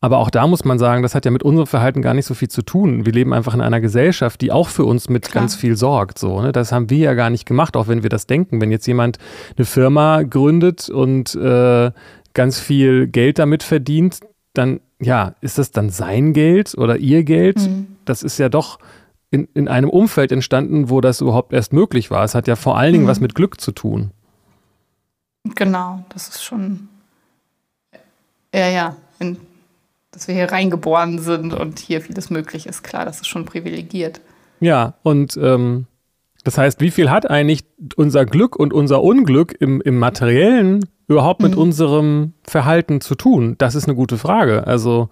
[0.00, 2.34] Aber auch da muss man sagen, das hat ja mit unserem Verhalten gar nicht so
[2.34, 3.06] viel zu tun.
[3.06, 5.42] Wir leben einfach in einer Gesellschaft, die auch für uns mit Klar.
[5.42, 6.18] ganz viel sorgt.
[6.18, 6.52] So, ne?
[6.52, 8.60] Das haben wir ja gar nicht gemacht, auch wenn wir das denken.
[8.60, 9.18] Wenn jetzt jemand
[9.56, 11.90] eine Firma gründet und äh,
[12.36, 14.20] ganz viel Geld damit verdient,
[14.52, 17.58] dann ja, ist das dann sein Geld oder ihr Geld?
[17.58, 17.96] Mhm.
[18.04, 18.78] Das ist ja doch
[19.30, 22.24] in, in einem Umfeld entstanden, wo das überhaupt erst möglich war.
[22.24, 23.08] Es hat ja vor allen Dingen mhm.
[23.08, 24.12] was mit Glück zu tun.
[25.54, 26.88] Genau, das ist schon.
[28.54, 28.96] Ja, ja.
[29.18, 29.38] In,
[30.10, 34.20] dass wir hier reingeboren sind und hier vieles möglich ist, klar, das ist schon privilegiert.
[34.60, 35.86] Ja, und ähm,
[36.46, 37.64] das heißt, wie viel hat eigentlich
[37.96, 41.58] unser Glück und unser Unglück im, im Materiellen überhaupt mit mhm.
[41.58, 43.56] unserem Verhalten zu tun?
[43.58, 44.64] Das ist eine gute Frage.
[44.64, 45.08] Also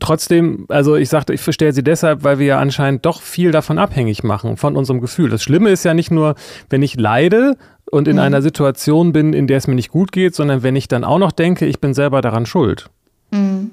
[0.00, 3.78] trotzdem, also ich sagte, ich verstehe sie deshalb, weil wir ja anscheinend doch viel davon
[3.78, 5.30] abhängig machen, von unserem Gefühl.
[5.30, 6.34] Das Schlimme ist ja nicht nur,
[6.68, 7.56] wenn ich leide
[7.90, 8.22] und in mhm.
[8.22, 11.18] einer Situation bin, in der es mir nicht gut geht, sondern wenn ich dann auch
[11.18, 12.90] noch denke, ich bin selber daran schuld.
[13.30, 13.70] Mhm.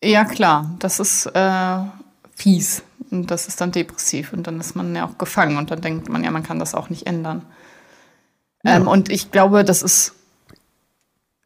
[0.00, 1.78] Ja, klar, das ist äh,
[2.34, 5.80] fies und das ist dann depressiv und dann ist man ja auch gefangen und dann
[5.80, 7.42] denkt man ja, man kann das auch nicht ändern.
[8.64, 8.76] Ja.
[8.76, 10.14] Ähm, und ich glaube, das ist,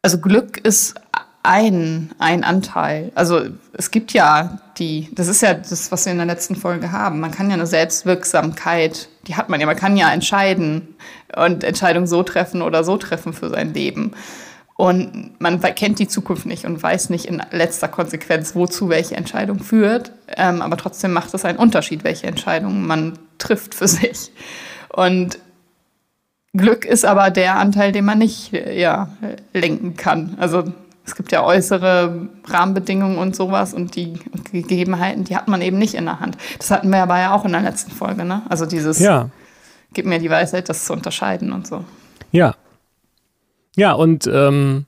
[0.01, 0.95] also Glück ist
[1.43, 3.11] ein, ein Anteil.
[3.15, 3.41] Also
[3.73, 7.19] es gibt ja die, das ist ja das, was wir in der letzten Folge haben.
[7.19, 10.95] Man kann ja eine Selbstwirksamkeit, die hat man ja, man kann ja entscheiden
[11.35, 14.11] und Entscheidungen so treffen oder so treffen für sein Leben.
[14.79, 19.59] Und man kennt die Zukunft nicht und weiß nicht in letzter Konsequenz, wozu welche Entscheidung
[19.59, 20.13] führt.
[20.37, 24.31] Ähm, aber trotzdem macht es einen Unterschied, welche Entscheidung man trifft für sich.
[24.87, 25.37] Und
[26.53, 29.09] Glück ist aber der Anteil, den man nicht ja,
[29.53, 30.37] lenken kann.
[30.39, 30.63] Also
[31.03, 34.13] es gibt ja äußere Rahmenbedingungen und sowas und die
[34.53, 36.37] Gegebenheiten, die hat man eben nicht in der Hand.
[36.57, 38.43] Das hatten wir aber ja auch in der letzten Folge, ne?
[38.47, 39.27] Also dieses, ja.
[39.93, 41.83] gib mir die Weisheit, das zu unterscheiden und so.
[42.31, 42.55] Ja,
[43.79, 44.85] ja, und ähm,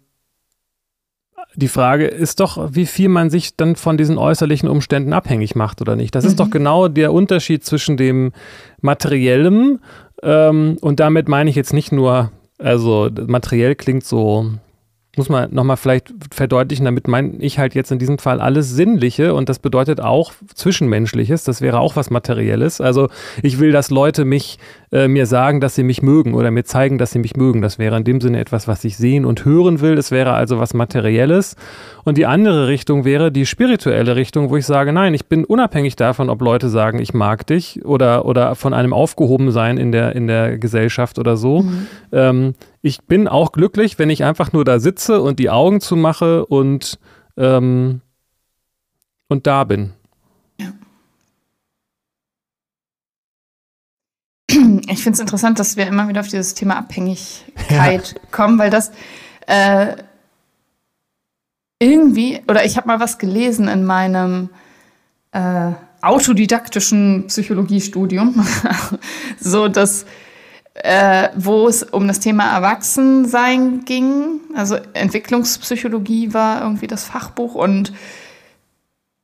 [1.56, 5.82] die Frage ist doch, wie viel man sich dann von diesen äußerlichen Umständen abhängig macht
[5.82, 6.14] oder nicht.
[6.14, 6.30] Das mhm.
[6.30, 6.52] ist doch mhm.
[6.52, 8.34] genau der Unterschied zwischen dem
[8.82, 9.80] Materiellen
[10.22, 14.52] ähm, und damit meine ich jetzt nicht nur, also materiell klingt so
[15.18, 19.34] muss man nochmal vielleicht verdeutlichen, damit meine ich halt jetzt in diesem Fall alles Sinnliche
[19.34, 22.80] und das bedeutet auch Zwischenmenschliches, das wäre auch was Materielles.
[22.80, 23.10] Also
[23.44, 24.58] ich will, dass Leute mich
[24.92, 27.62] äh, mir sagen, dass sie mich mögen oder mir zeigen, dass sie mich mögen.
[27.62, 29.96] Das wäre in dem Sinne etwas, was ich sehen und hören will.
[29.96, 31.56] Das wäre also was Materielles.
[32.04, 35.96] Und die andere Richtung wäre die spirituelle Richtung, wo ich sage, nein, ich bin unabhängig
[35.96, 40.28] davon, ob Leute sagen, ich mag dich oder, oder von einem Aufgehobensein in der, in
[40.28, 41.62] der Gesellschaft oder so.
[41.62, 41.88] Mhm.
[42.12, 46.46] Ähm, ich bin auch glücklich, wenn ich einfach nur da sitze und die Augen zumache
[46.46, 47.00] und,
[47.38, 48.02] ähm,
[49.30, 49.94] und da bin.
[54.88, 58.20] Ich finde es interessant, dass wir immer wieder auf dieses Thema Abhängigkeit ja.
[58.32, 58.92] kommen, weil das
[59.48, 59.96] äh,
[61.80, 64.50] irgendwie, oder ich habe mal was gelesen in meinem
[65.32, 68.46] äh, autodidaktischen Psychologiestudium,
[69.40, 70.06] so dass
[70.74, 74.40] äh, wo es um das Thema Erwachsensein ging.
[74.56, 77.94] Also Entwicklungspsychologie war irgendwie das Fachbuch und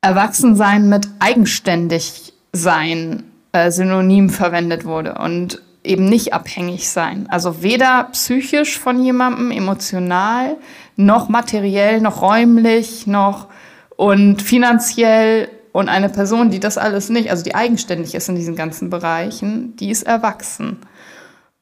[0.02, 7.28] Erwachsensein mit Eigenständigsein äh, synonym verwendet wurde und eben nicht abhängig sein.
[7.30, 10.58] Also weder psychisch von jemandem, emotional,
[10.96, 13.48] noch materiell, noch räumlich, noch
[13.96, 18.56] und finanziell und eine Person, die das alles nicht, also die eigenständig ist in diesen
[18.56, 20.78] ganzen Bereichen, die ist erwachsen.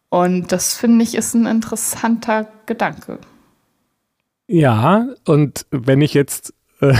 [0.09, 3.19] Und das finde ich ist ein interessanter Gedanke.
[4.47, 6.93] Ja, und wenn ich jetzt, äh,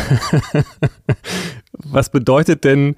[1.71, 2.95] was bedeutet denn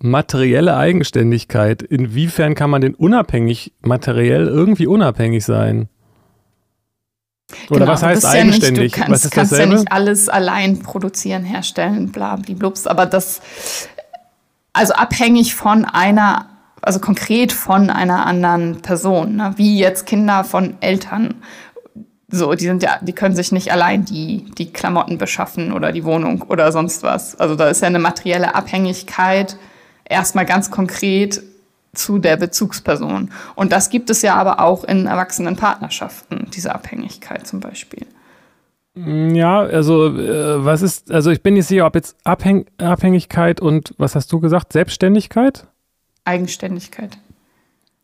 [0.00, 1.82] materielle Eigenständigkeit?
[1.82, 5.88] Inwiefern kann man denn unabhängig, materiell irgendwie unabhängig sein?
[7.68, 8.96] Oder genau, was heißt eigenständig?
[8.96, 13.40] Ja nicht, du kannst, kannst ja nicht alles allein produzieren, herstellen, bla, bla, aber das,
[14.72, 16.46] also abhängig von einer
[16.82, 19.52] also konkret von einer anderen Person, ne?
[19.56, 21.34] wie jetzt Kinder von Eltern.
[22.28, 26.04] So, die sind ja, die können sich nicht allein die, die Klamotten beschaffen oder die
[26.04, 27.38] Wohnung oder sonst was.
[27.38, 29.56] Also da ist ja eine materielle Abhängigkeit
[30.10, 31.42] erstmal ganz konkret
[31.94, 33.30] zu der Bezugsperson.
[33.54, 38.06] Und das gibt es ja aber auch in erwachsenen Partnerschaften, diese Abhängigkeit zum Beispiel.
[38.94, 43.94] Ja, also äh, was ist, also ich bin nicht sicher, ob jetzt Abhäng Abhängigkeit und
[43.98, 45.66] was hast du gesagt, Selbstständigkeit?
[46.24, 47.16] Eigenständigkeit.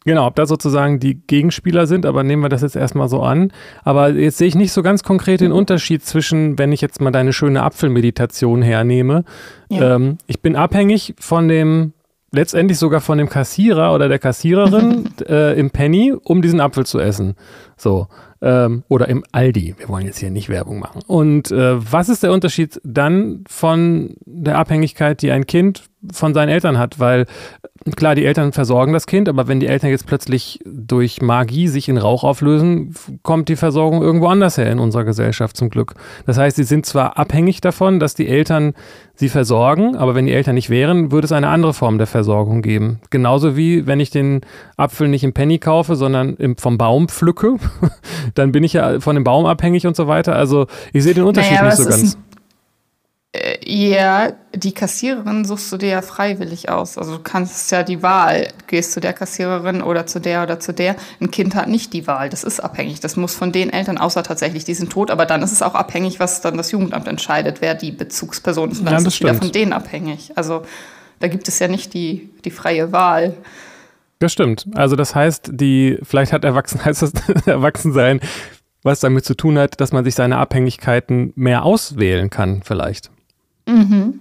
[0.06, 3.52] Genau, ob da sozusagen die Gegenspieler sind, aber nehmen wir das jetzt erstmal so an.
[3.82, 7.10] Aber jetzt sehe ich nicht so ganz konkret den Unterschied zwischen, wenn ich jetzt mal
[7.10, 9.24] deine schöne Apfelmeditation hernehme.
[9.68, 9.96] Ja.
[9.96, 11.92] Ähm, ich bin abhängig von dem,
[12.32, 16.98] letztendlich sogar von dem Kassierer oder der Kassiererin äh, im Penny, um diesen Apfel zu
[16.98, 17.34] essen.
[17.76, 18.08] So.
[18.42, 19.76] Ähm, oder im Aldi.
[19.78, 21.02] Wir wollen jetzt hier nicht Werbung machen.
[21.06, 26.48] Und äh, was ist der Unterschied dann von der Abhängigkeit, die ein Kind von seinen
[26.48, 26.98] Eltern hat?
[26.98, 27.26] Weil
[27.94, 31.88] klar, die Eltern versorgen das Kind, aber wenn die Eltern jetzt plötzlich durch Magie sich
[31.88, 35.94] in Rauch auflösen, kommt die Versorgung irgendwo anders her in unserer Gesellschaft zum Glück.
[36.26, 38.74] Das heißt, sie sind zwar abhängig davon, dass die Eltern
[39.14, 42.60] sie versorgen, aber wenn die Eltern nicht wären, würde es eine andere Form der Versorgung
[42.60, 43.00] geben.
[43.10, 44.42] Genauso wie wenn ich den
[44.76, 47.56] Apfel nicht im Penny kaufe, sondern im, vom Baum pflücke,
[48.34, 50.36] dann bin ich ja von dem Baum abhängig und so weiter.
[50.36, 52.18] Also ich sehe den Unterschied naja, nicht so ganz.
[53.36, 56.96] Äh, ja, die Kassiererin suchst du dir ja freiwillig aus.
[56.96, 60.72] Also du kannst ja die Wahl, gehst zu der Kassiererin oder zu der oder zu
[60.72, 60.96] der.
[61.20, 63.00] Ein Kind hat nicht die Wahl, das ist abhängig.
[63.00, 65.74] Das muss von den Eltern, außer tatsächlich, die sind tot, aber dann ist es auch
[65.74, 68.78] abhängig, was dann das Jugendamt entscheidet, wer die Bezugsperson ist.
[68.78, 70.32] Und dann ja, ist es wieder von denen abhängig.
[70.36, 70.62] Also
[71.18, 73.34] da gibt es ja nicht die, die freie Wahl.
[74.18, 74.66] Das stimmt.
[74.74, 77.12] Also das heißt, die, vielleicht hat Erwachsen, heißt das
[77.46, 78.20] Erwachsensein,
[78.82, 83.10] was damit zu tun hat, dass man sich seine Abhängigkeiten mehr auswählen kann, vielleicht.
[83.66, 84.20] Mhm.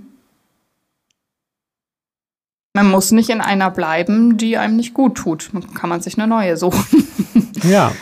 [2.73, 5.49] Man muss nicht in einer bleiben, die einem nicht gut tut.
[5.53, 7.07] Man kann man sich eine neue suchen.
[7.63, 7.93] ja.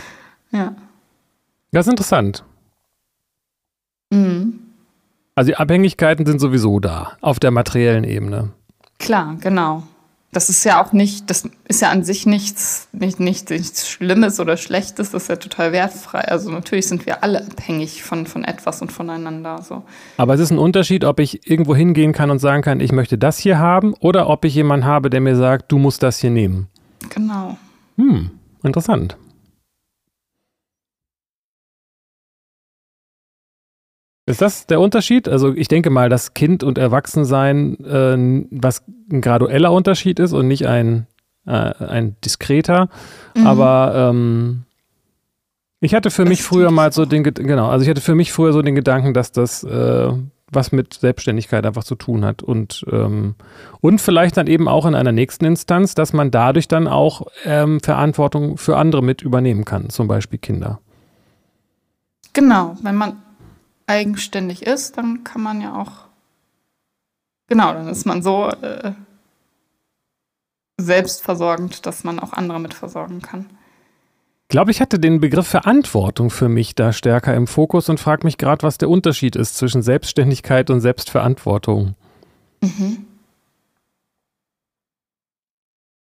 [0.51, 0.75] Ja.
[1.71, 2.43] Das ist interessant.
[4.09, 4.59] Mhm.
[5.35, 8.51] Also die Abhängigkeiten sind sowieso da, auf der materiellen Ebene.
[8.99, 9.83] Klar, genau
[10.33, 14.39] das ist ja auch nicht, das ist ja an sich nichts, nicht, nicht, nichts Schlimmes
[14.39, 16.21] oder Schlechtes, das ist ja total wertfrei.
[16.21, 19.61] Also natürlich sind wir alle abhängig von, von etwas und voneinander.
[19.61, 19.83] So.
[20.17, 23.17] Aber es ist ein Unterschied, ob ich irgendwo hingehen kann und sagen kann, ich möchte
[23.17, 26.31] das hier haben, oder ob ich jemanden habe, der mir sagt, du musst das hier
[26.31, 26.67] nehmen.
[27.09, 27.57] Genau.
[27.97, 28.31] Hm,
[28.63, 29.17] interessant.
[34.25, 35.27] Ist das der Unterschied?
[35.27, 40.47] Also ich denke mal, dass Kind und Erwachsensein äh, was ein gradueller Unterschied ist und
[40.47, 41.07] nicht ein,
[41.45, 42.89] äh, ein diskreter.
[43.35, 43.47] Mhm.
[43.47, 44.63] Aber ähm,
[45.81, 48.31] ich hatte für das mich früher mal so den, genau, also ich hatte für mich
[48.31, 50.13] früher so den Gedanken, dass das äh,
[50.55, 53.35] was mit Selbstständigkeit einfach zu tun hat und, ähm,
[53.81, 57.79] und vielleicht dann eben auch in einer nächsten Instanz, dass man dadurch dann auch ähm,
[57.81, 60.79] Verantwortung für andere mit übernehmen kann, zum Beispiel Kinder.
[62.33, 63.17] Genau, wenn man
[63.87, 66.07] eigenständig ist, dann kann man ja auch,
[67.47, 68.93] genau, dann ist man so äh,
[70.79, 73.45] selbstversorgend, dass man auch andere mit versorgen kann.
[74.43, 78.25] Ich glaube, ich hatte den Begriff Verantwortung für mich da stärker im Fokus und frage
[78.25, 81.95] mich gerade, was der Unterschied ist zwischen Selbstständigkeit und Selbstverantwortung.
[82.61, 83.05] Mhm.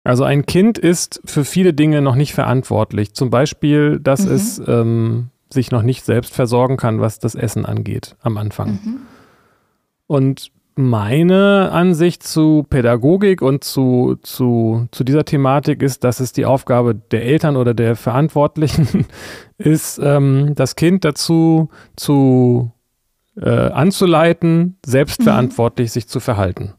[0.05, 3.13] Also ein Kind ist für viele Dinge noch nicht verantwortlich.
[3.13, 4.31] Zum Beispiel, dass mhm.
[4.31, 8.79] es ähm, sich noch nicht selbst versorgen kann, was das Essen angeht am Anfang.
[8.83, 8.97] Mhm.
[10.07, 16.45] Und meine Ansicht zu Pädagogik und zu, zu, zu dieser Thematik ist, dass es die
[16.45, 19.05] Aufgabe der Eltern oder der Verantwortlichen
[19.57, 22.71] ist, ähm, das Kind dazu zu
[23.35, 25.93] äh, anzuleiten, selbstverantwortlich mhm.
[25.93, 26.75] sich zu verhalten.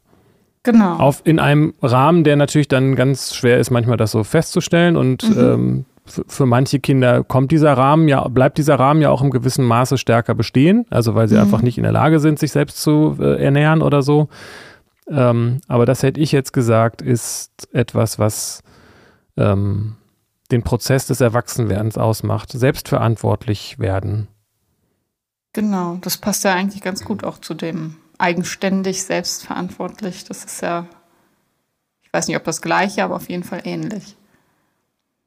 [0.63, 0.95] Genau.
[0.97, 5.29] Auf, in einem Rahmen, der natürlich dann ganz schwer ist, manchmal das so festzustellen und
[5.29, 5.39] mhm.
[5.39, 9.65] ähm, für manche Kinder kommt dieser Rahmen ja, bleibt dieser Rahmen ja auch im gewissen
[9.65, 11.41] Maße stärker bestehen, also weil sie mhm.
[11.41, 14.27] einfach nicht in der Lage sind, sich selbst zu äh, ernähren oder so.
[15.07, 18.63] Ähm, aber das hätte ich jetzt gesagt, ist etwas, was
[19.37, 19.95] ähm,
[20.51, 22.51] den Prozess des Erwachsenwerdens ausmacht.
[22.51, 24.27] Selbstverantwortlich werden.
[25.53, 30.23] Genau, das passt ja eigentlich ganz gut auch zu dem eigenständig, selbstverantwortlich.
[30.25, 30.85] Das ist ja,
[32.01, 34.15] ich weiß nicht, ob das gleiche, aber auf jeden Fall ähnlich.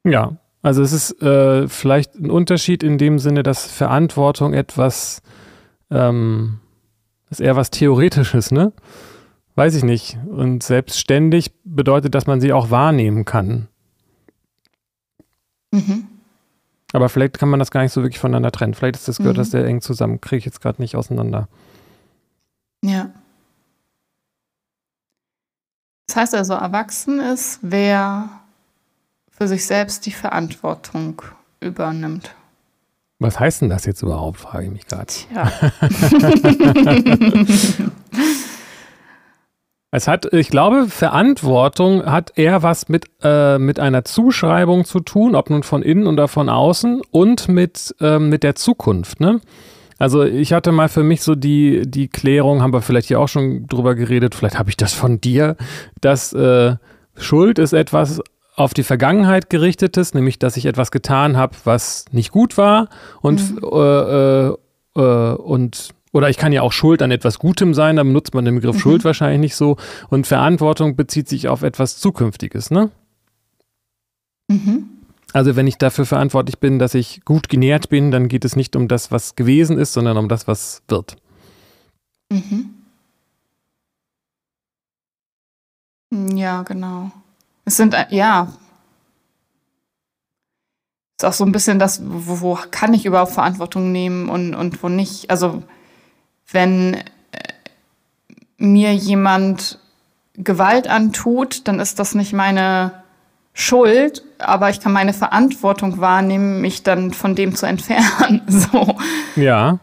[0.03, 5.21] Ja, also es ist äh, vielleicht ein Unterschied in dem Sinne, dass Verantwortung etwas,
[5.91, 6.59] ähm,
[7.29, 8.73] ist eher was Theoretisches, ne?
[9.53, 10.17] Weiß ich nicht.
[10.25, 13.67] Und selbstständig bedeutet, dass man sie auch wahrnehmen kann.
[15.71, 16.07] Mhm.
[16.93, 18.73] Aber vielleicht kann man das gar nicht so wirklich voneinander trennen.
[18.73, 19.41] Vielleicht ist das, gehört mhm.
[19.41, 20.19] das sehr eng zusammen.
[20.19, 21.47] Kriege ich jetzt gerade nicht auseinander.
[22.83, 23.11] Ja.
[26.07, 28.44] Das heißt also, erwachsen ist, wer
[29.37, 31.21] für sich selbst die Verantwortung
[31.59, 32.33] übernimmt.
[33.19, 35.13] Was heißt denn das jetzt überhaupt, frage ich mich gerade.
[35.33, 35.51] Ja.
[39.91, 45.35] es hat, ich glaube, Verantwortung hat eher was mit, äh, mit einer Zuschreibung zu tun,
[45.35, 49.21] ob nun von innen oder von außen und mit, äh, mit der Zukunft.
[49.21, 49.39] Ne?
[49.97, 53.29] Also ich hatte mal für mich so die, die Klärung, haben wir vielleicht hier auch
[53.29, 55.55] schon drüber geredet, vielleicht habe ich das von dir,
[56.01, 56.75] dass äh,
[57.15, 58.19] Schuld ist etwas,
[58.55, 62.89] auf die Vergangenheit gerichtetes, nämlich dass ich etwas getan habe, was nicht gut war
[63.21, 63.59] und, mhm.
[63.63, 64.55] äh, äh,
[64.95, 68.45] äh, und oder ich kann ja auch Schuld an etwas Gutem sein, da benutzt man
[68.45, 68.79] den Begriff mhm.
[68.79, 69.75] Schuld wahrscheinlich nicht so.
[70.09, 72.89] Und Verantwortung bezieht sich auf etwas Zukünftiges, ne?
[74.47, 74.85] Mhm.
[75.33, 78.77] Also wenn ich dafür verantwortlich bin, dass ich gut genährt bin, dann geht es nicht
[78.77, 81.17] um das, was gewesen ist, sondern um das, was wird.
[82.31, 82.69] Mhm.
[86.33, 87.11] Ja, genau.
[87.65, 88.53] Es sind, äh, ja.
[91.17, 94.81] Ist auch so ein bisschen das, wo, wo kann ich überhaupt Verantwortung nehmen und, und
[94.83, 95.29] wo nicht.
[95.29, 95.63] Also,
[96.51, 97.03] wenn äh,
[98.57, 99.79] mir jemand
[100.37, 103.03] Gewalt antut, dann ist das nicht meine
[103.53, 108.41] Schuld, aber ich kann meine Verantwortung wahrnehmen, mich dann von dem zu entfernen.
[108.47, 108.97] So.
[109.37, 109.79] Ja.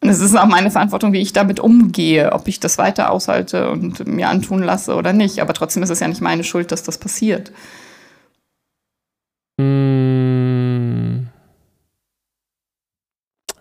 [0.00, 3.70] Und es ist auch meine Verantwortung, wie ich damit umgehe, ob ich das weiter aushalte
[3.70, 5.40] und mir antun lasse oder nicht.
[5.40, 7.50] Aber trotzdem ist es ja nicht meine Schuld, dass das passiert.
[9.60, 11.28] Hm.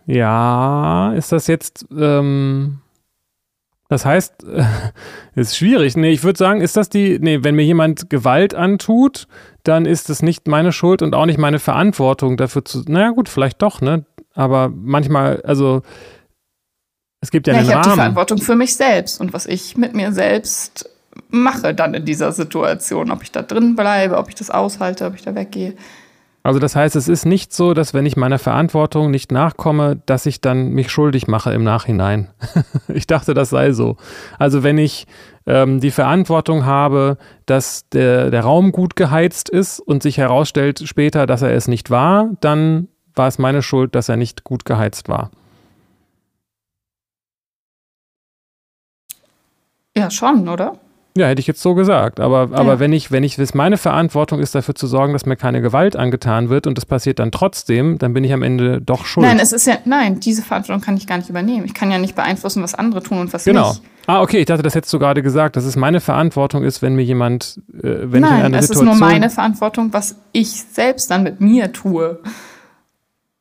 [0.05, 1.85] Ja, ist das jetzt.
[1.91, 2.79] Ähm
[3.89, 4.65] das heißt, äh,
[5.35, 5.95] ist schwierig.
[5.95, 9.27] Nee, ich würde sagen, ist das die, nee, wenn mir jemand Gewalt antut,
[9.63, 13.29] dann ist es nicht meine Schuld und auch nicht meine Verantwortung dafür zu, naja gut,
[13.29, 14.05] vielleicht doch, ne?
[14.33, 15.81] Aber manchmal, also
[17.21, 17.81] es gibt ja, ja einen ich Rahmen.
[17.81, 20.89] Ich habe die Verantwortung für mich selbst und was ich mit mir selbst
[21.29, 25.15] mache dann in dieser Situation, ob ich da drin bleibe, ob ich das aushalte, ob
[25.15, 25.73] ich da weggehe.
[26.43, 30.25] Also das heißt, es ist nicht so, dass wenn ich meiner Verantwortung nicht nachkomme, dass
[30.25, 32.29] ich dann mich schuldig mache im Nachhinein.
[32.87, 33.97] ich dachte, das sei so.
[34.39, 35.07] Also wenn ich
[35.45, 41.25] ähm, die Verantwortung habe, dass der, der Raum gut geheizt ist und sich herausstellt später,
[41.25, 45.09] dass er es nicht war, dann war es meine Schuld, dass er nicht gut geheizt
[45.09, 45.31] war.
[50.07, 50.77] Ja, schon, oder?
[51.17, 52.19] Ja, hätte ich jetzt so gesagt.
[52.19, 52.79] Aber, aber ja.
[52.79, 55.95] wenn ich, wenn ich, es meine Verantwortung ist, dafür zu sorgen, dass mir keine Gewalt
[55.95, 59.25] angetan wird und das passiert dann trotzdem, dann bin ich am Ende doch schuld.
[59.25, 61.65] Nein, es ist ja, nein, diese Verantwortung kann ich gar nicht übernehmen.
[61.65, 63.69] Ich kann ja nicht beeinflussen, was andere tun und was genau.
[63.69, 63.81] nicht.
[64.05, 66.95] Ah, okay, ich dachte, das hättest du gerade gesagt, dass es meine Verantwortung ist, wenn
[66.95, 68.87] mir jemand, äh, wenn nein, ich in einer es Situation...
[68.87, 72.19] es ist nur meine Verantwortung, was ich selbst dann mit mir tue.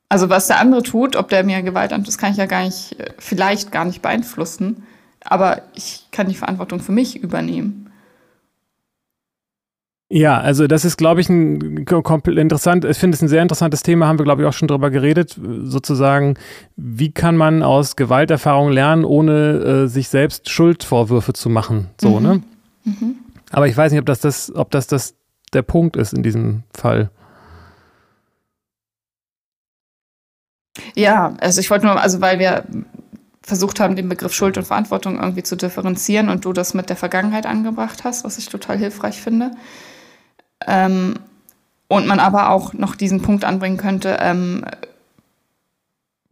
[0.08, 2.64] Also was der andere tut, ob der mir Gewalt antut, das kann ich ja gar
[2.64, 4.82] nicht, äh, vielleicht gar nicht beeinflussen
[5.26, 7.90] aber ich kann die Verantwortung für mich übernehmen.
[10.08, 14.06] Ja, also das ist, glaube ich, ein interessant, ich finde es ein sehr interessantes Thema,
[14.06, 16.34] haben wir, glaube ich, auch schon drüber geredet, sozusagen,
[16.76, 22.22] wie kann man aus Gewalterfahrung lernen, ohne äh, sich selbst Schuldvorwürfe zu machen, so, mhm.
[22.22, 22.42] ne?
[22.84, 23.14] Mhm.
[23.50, 25.14] Aber ich weiß nicht, ob das, das, ob das, das
[25.52, 27.10] der Punkt ist in diesem Fall.
[30.94, 32.64] Ja, also ich wollte nur, also weil wir
[33.46, 36.96] versucht haben, den Begriff Schuld und Verantwortung irgendwie zu differenzieren und du das mit der
[36.96, 39.52] Vergangenheit angebracht hast, was ich total hilfreich finde.
[40.66, 41.14] Ähm,
[41.86, 44.64] und man aber auch noch diesen Punkt anbringen könnte, ähm,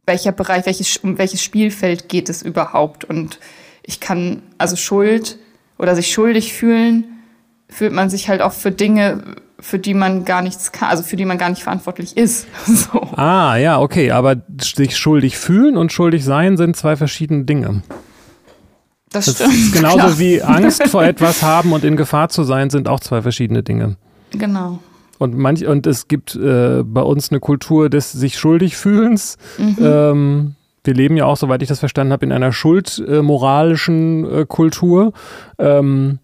[0.05, 3.05] welcher Bereich, welches, um welches Spielfeld geht es überhaupt?
[3.05, 3.39] Und
[3.85, 5.39] ich kann, also Schuld
[5.79, 7.23] oder sich schuldig fühlen,
[7.69, 11.17] fühlt man sich halt auch für Dinge, für die man gar nichts kann, also für
[11.17, 12.47] die man gar nicht verantwortlich ist.
[12.67, 13.01] So.
[13.17, 17.83] Ah, ja, okay, aber sich schuldig fühlen und schuldig sein sind zwei verschiedene Dinge.
[19.11, 19.55] Das, das stimmt.
[19.55, 20.19] Ist genauso klar.
[20.19, 23.97] wie Angst vor etwas haben und in Gefahr zu sein, sind auch zwei verschiedene Dinge.
[24.33, 24.81] Genau.
[25.19, 29.39] Und, manch, und es gibt äh, bei uns eine Kultur des sich schuldig fühlens.
[29.57, 29.77] Mhm.
[29.81, 35.13] Ähm, wir leben ja auch, soweit ich das verstanden habe, in einer schuldmoralischen äh, Kultur.
[35.59, 36.19] Ähm,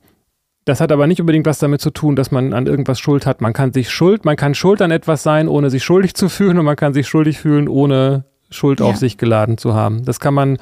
[0.65, 3.41] das hat aber nicht unbedingt was damit zu tun, dass man an irgendwas Schuld hat.
[3.41, 6.59] Man kann sich schuld, man kann schuld an etwas sein, ohne sich schuldig zu fühlen
[6.59, 8.87] und man kann sich schuldig fühlen, ohne Schuld ja.
[8.87, 10.05] auf sich geladen zu haben.
[10.05, 10.59] Das kann man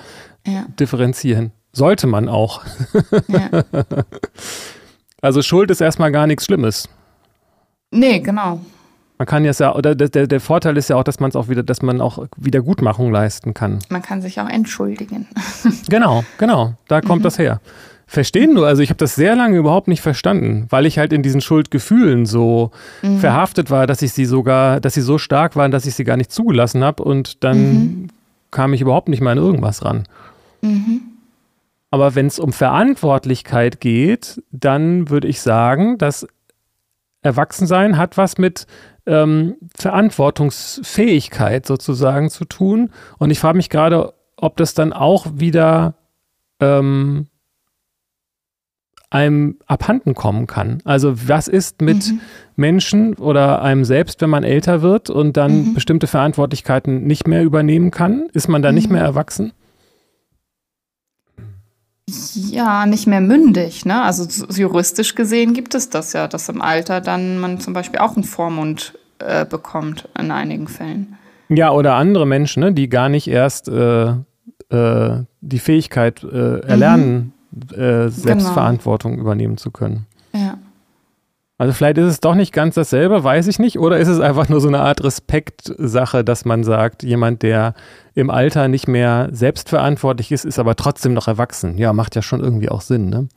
[0.46, 0.66] ja.
[0.78, 1.52] differenzieren.
[1.72, 2.62] Sollte man auch.
[3.28, 3.64] Ja.
[5.20, 6.88] also Schuld ist erstmal gar nichts Schlimmes.
[7.90, 8.60] Nee, genau.
[9.18, 11.64] Man kann ja, oder der, der Vorteil ist ja auch, dass man es auch wieder,
[11.64, 13.80] dass man auch Wiedergutmachung leisten kann.
[13.88, 15.26] Man kann sich auch entschuldigen.
[15.88, 16.74] genau, genau.
[16.86, 17.24] Da kommt mhm.
[17.24, 17.60] das her
[18.08, 18.66] verstehen nur.
[18.66, 22.26] Also ich habe das sehr lange überhaupt nicht verstanden, weil ich halt in diesen Schuldgefühlen
[22.26, 23.18] so mhm.
[23.18, 26.16] verhaftet war, dass ich sie sogar, dass sie so stark waren, dass ich sie gar
[26.16, 28.08] nicht zugelassen habe und dann mhm.
[28.50, 30.04] kam ich überhaupt nicht mehr an irgendwas ran.
[30.62, 31.02] Mhm.
[31.90, 36.26] Aber wenn es um Verantwortlichkeit geht, dann würde ich sagen, dass
[37.20, 38.66] Erwachsensein hat was mit
[39.06, 42.90] ähm, Verantwortungsfähigkeit sozusagen zu tun.
[43.18, 45.94] Und ich frage mich gerade, ob das dann auch wieder
[46.60, 47.27] ähm,
[49.10, 50.78] einem abhanden kommen kann.
[50.84, 52.20] Also was ist mit mhm.
[52.56, 55.74] Menschen oder einem selbst, wenn man älter wird und dann mhm.
[55.74, 58.28] bestimmte Verantwortlichkeiten nicht mehr übernehmen kann?
[58.32, 58.74] Ist man da mhm.
[58.74, 59.52] nicht mehr erwachsen?
[62.34, 63.84] Ja, nicht mehr mündig.
[63.84, 64.02] Ne?
[64.02, 68.14] Also juristisch gesehen gibt es das ja, dass im Alter dann man zum Beispiel auch
[68.14, 71.16] einen Vormund äh, bekommt in einigen Fällen.
[71.48, 74.10] Ja, oder andere Menschen, ne, die gar nicht erst äh,
[74.70, 77.32] äh, die Fähigkeit äh, erlernen, mhm.
[77.72, 79.22] Äh, Selbstverantwortung genau.
[79.22, 80.06] übernehmen zu können.
[80.32, 80.58] Ja.
[81.60, 83.80] Also vielleicht ist es doch nicht ganz dasselbe, weiß ich nicht.
[83.80, 87.74] Oder ist es einfach nur so eine Art Respektsache, dass man sagt, jemand, der
[88.14, 91.76] im Alter nicht mehr selbstverantwortlich ist, ist aber trotzdem noch erwachsen.
[91.76, 93.28] Ja, macht ja schon irgendwie auch Sinn, ne?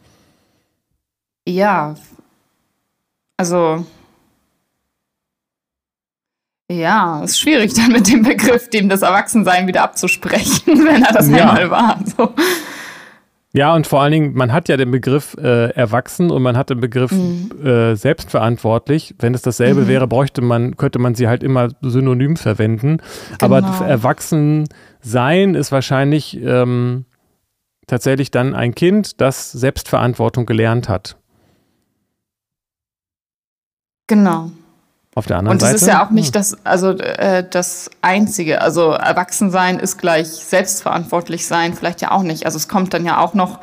[1.48, 1.96] Ja.
[3.38, 3.86] Also.
[6.72, 11.28] Ja, ist schwierig dann mit dem Begriff, dem das Erwachsensein wieder abzusprechen, wenn er das
[11.28, 11.50] ja.
[11.50, 12.00] einmal war.
[12.06, 12.34] So.
[13.54, 16.70] Ja, und vor allen Dingen, man hat ja den Begriff äh, erwachsen und man hat
[16.70, 17.52] den Begriff mhm.
[17.66, 19.16] äh, selbstverantwortlich.
[19.20, 19.88] Wenn es dasselbe mhm.
[19.88, 22.98] wäre, bräuchte man, könnte man sie halt immer synonym verwenden.
[23.40, 23.58] Genau.
[23.58, 24.70] Aber erwachsen
[25.02, 27.06] sein ist wahrscheinlich ähm,
[27.88, 31.18] tatsächlich dann ein Kind, das Selbstverantwortung gelernt hat.
[34.08, 34.52] Genau.
[35.14, 35.72] Auf der anderen und Seite.
[35.72, 38.62] Und es ist ja auch nicht das, also äh, das Einzige.
[38.62, 42.46] Also Erwachsensein ist gleich selbstverantwortlich sein, vielleicht ja auch nicht.
[42.46, 43.60] Also es kommt dann ja auch noch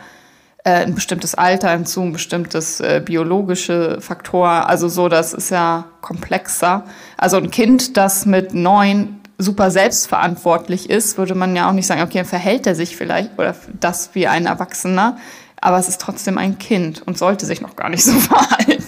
[0.65, 4.49] äh, ein bestimmtes Alter hinzu, ein bestimmtes äh, biologische Faktor.
[4.69, 6.85] Also so, das ist ja komplexer.
[7.17, 12.03] Also ein Kind, das mit neun super selbstverantwortlich ist, würde man ja auch nicht sagen,
[12.03, 15.17] okay, verhält er sich vielleicht oder das wie ein Erwachsener,
[15.61, 18.85] aber es ist trotzdem ein Kind und sollte sich noch gar nicht so verhalten.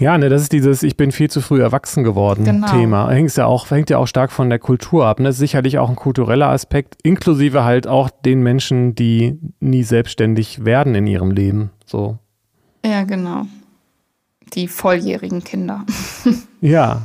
[0.00, 2.66] Ja, ne, das ist dieses Ich bin viel zu früh erwachsen geworden genau.
[2.68, 3.10] Thema.
[3.10, 5.20] Hängt ja, auch, hängt ja auch stark von der Kultur ab.
[5.20, 5.28] Ne?
[5.28, 10.64] Das ist sicherlich auch ein kultureller Aspekt, inklusive halt auch den Menschen, die nie selbstständig
[10.64, 11.70] werden in ihrem Leben.
[11.84, 12.18] So.
[12.84, 13.46] Ja, genau.
[14.54, 15.84] Die volljährigen Kinder.
[16.62, 17.02] ja.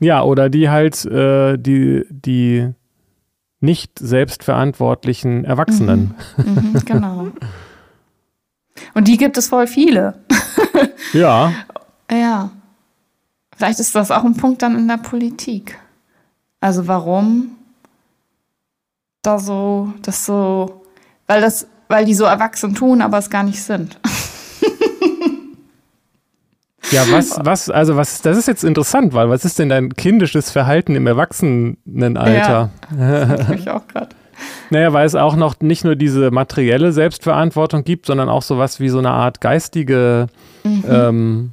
[0.00, 2.70] Ja, oder die halt äh, die, die
[3.60, 6.14] nicht selbstverantwortlichen Erwachsenen.
[6.36, 6.54] Mhm.
[6.54, 7.28] Mhm, genau.
[8.94, 10.14] Und die gibt es voll viele.
[11.12, 11.52] ja.
[12.12, 12.50] Ja.
[13.56, 15.78] Vielleicht ist das auch ein Punkt dann in der Politik.
[16.60, 17.56] Also warum
[19.22, 20.82] da so, das so,
[21.26, 23.98] weil das, weil die so erwachsen tun, aber es gar nicht sind.
[26.90, 30.50] Ja, was, was, also was, das ist jetzt interessant, weil was ist denn dein kindisches
[30.50, 32.70] Verhalten im Erwachsenenalter?
[32.98, 34.10] Ja, das ich auch gerade.
[34.70, 38.88] Naja, weil es auch noch nicht nur diese materielle Selbstverantwortung gibt, sondern auch sowas wie
[38.88, 40.26] so eine Art geistige
[40.64, 40.84] mhm.
[40.88, 41.50] ähm,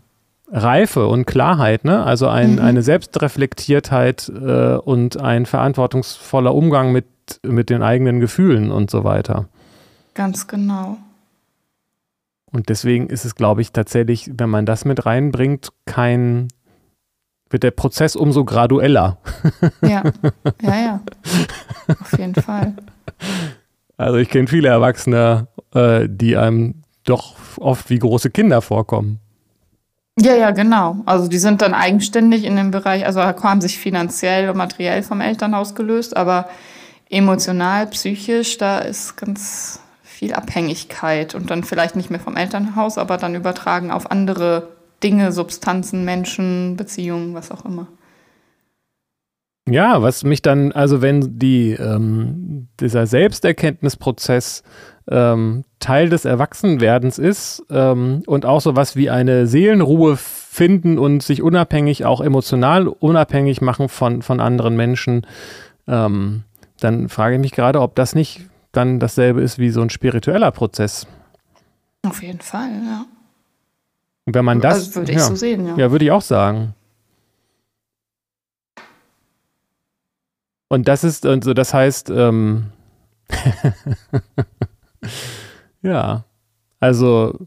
[0.52, 2.04] Reife und Klarheit, ne?
[2.04, 2.60] also ein, mhm.
[2.60, 7.06] eine Selbstreflektiertheit äh, und ein verantwortungsvoller Umgang mit,
[7.44, 9.48] mit den eigenen Gefühlen und so weiter.
[10.16, 10.98] Ganz genau.
[12.52, 16.48] Und deswegen ist es, glaube ich, tatsächlich, wenn man das mit reinbringt, kein,
[17.50, 19.18] wird der Prozess umso gradueller.
[19.82, 20.04] Ja,
[20.62, 21.02] ja, ja.
[22.02, 22.74] Auf jeden Fall.
[23.98, 29.20] Also ich kenne viele Erwachsene, äh, die einem doch oft wie große Kinder vorkommen.
[30.22, 30.98] Ja, ja, genau.
[31.06, 35.22] Also die sind dann eigenständig in dem Bereich, also haben sich finanziell und materiell vom
[35.22, 36.50] Elternhaus gelöst, aber
[37.10, 43.16] emotional, psychisch, da ist ganz viel Abhängigkeit und dann vielleicht nicht mehr vom Elternhaus, aber
[43.18, 44.68] dann übertragen auf andere
[45.02, 47.88] Dinge, Substanzen, Menschen, Beziehungen, was auch immer.
[49.70, 54.64] Ja, was mich dann, also wenn die, ähm, dieser Selbsterkenntnisprozess
[55.10, 61.24] ähm, Teil des Erwachsenwerdens ist ähm, und auch so was wie eine Seelenruhe finden und
[61.24, 65.26] sich unabhängig, auch emotional unabhängig machen von, von anderen Menschen,
[65.88, 66.44] ähm,
[66.80, 68.42] dann frage ich mich gerade, ob das nicht
[68.72, 71.08] dann dasselbe ist wie so ein spiritueller Prozess.
[72.06, 73.06] Auf jeden Fall, ja.
[74.26, 74.76] Und wenn man das.
[74.76, 75.76] Also würde ich ja, so sehen, ja.
[75.76, 76.76] Ja, würde ich auch sagen.
[80.68, 82.68] Und das ist, also das heißt, ähm,
[85.82, 86.26] ja,
[86.80, 87.38] also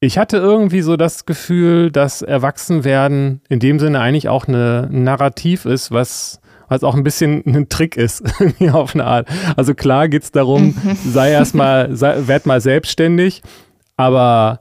[0.00, 5.04] ich hatte irgendwie so das Gefühl, dass Erwachsenwerden in dem Sinne eigentlich auch eine, ein
[5.04, 8.22] Narrativ ist, was, was auch ein bisschen ein Trick ist,
[8.72, 9.28] auf eine Art.
[9.56, 10.74] Also klar geht es darum,
[11.06, 13.42] sei erstmal, werd mal selbstständig,
[13.96, 14.60] aber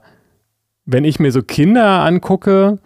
[0.85, 2.79] wenn ich mir so Kinder angucke,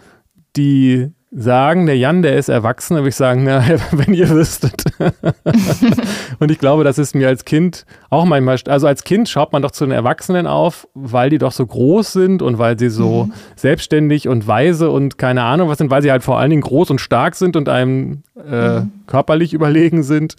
[0.56, 4.84] die sagen, der Jan, der ist erwachsen, würde ich sagen, na, wenn ihr wüsstet.
[6.40, 9.62] und ich glaube, das ist mir als Kind auch manchmal, also als Kind schaut man
[9.62, 13.26] doch zu den Erwachsenen auf, weil die doch so groß sind und weil sie so
[13.26, 13.34] mhm.
[13.56, 16.92] selbstständig und weise und keine Ahnung was sind, weil sie halt vor allen Dingen groß
[16.92, 18.92] und stark sind und einem äh, mhm.
[19.08, 20.36] körperlich überlegen sind.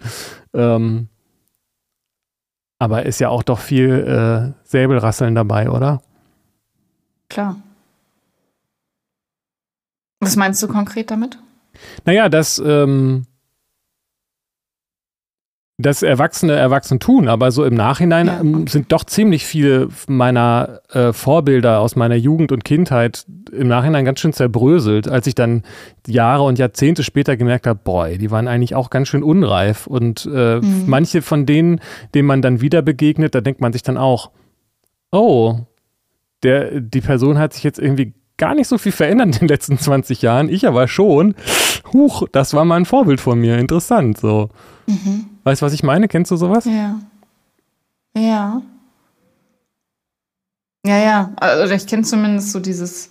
[0.55, 1.09] Ähm,
[2.78, 6.03] aber ist ja auch doch viel äh, Säbelrasseln dabei, oder?
[7.28, 7.57] Klar.
[10.24, 11.38] Was meinst du konkret damit?
[12.04, 13.26] Naja, dass, ähm,
[15.76, 18.70] das Erwachsene erwachsen tun, aber so im Nachhinein Ja, ähm, okay.
[18.70, 24.20] sind doch ziemlich viele meiner äh, Vorbilder aus meiner Jugend und Kindheit im Nachhinein ganz
[24.20, 25.64] schön zerbröselt, als ich dann
[26.06, 30.26] Jahre und Jahrzehnte später gemerkt habe, boy, die waren eigentlich auch ganz schön unreif und
[30.32, 30.84] äh, Mhm.
[30.86, 31.80] manche von denen,
[32.14, 34.30] denen man dann wieder begegnet, da denkt man sich dann auch,
[35.10, 35.56] oh,
[36.44, 39.78] der, die Person hat sich jetzt irgendwie gar nicht so viel verändert in den letzten
[39.78, 41.35] 20 Jahren, ich aber schon.
[41.93, 44.51] Huch, das war mal ein Vorbild von mir, interessant, so.
[44.87, 45.26] Mhm.
[45.45, 46.09] Weißt du, was ich meine?
[46.09, 46.64] Kennst du sowas?
[46.64, 46.99] Ja.
[48.16, 48.62] Ja.
[50.87, 51.32] Ja, ja.
[51.37, 53.11] Also ich kenne zumindest so dieses,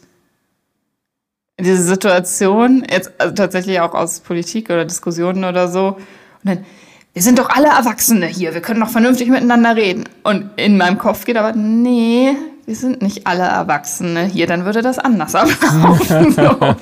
[1.60, 5.88] diese Situation, jetzt also tatsächlich auch aus Politik oder Diskussionen oder so.
[5.88, 5.98] Und
[6.44, 6.66] dann,
[7.14, 10.06] wir sind doch alle Erwachsene hier, wir können doch vernünftig miteinander reden.
[10.24, 14.82] Und in meinem Kopf geht aber, nee, wir sind nicht alle Erwachsene hier, dann würde
[14.82, 16.32] das anders ablaufen.
[16.32, 16.76] so.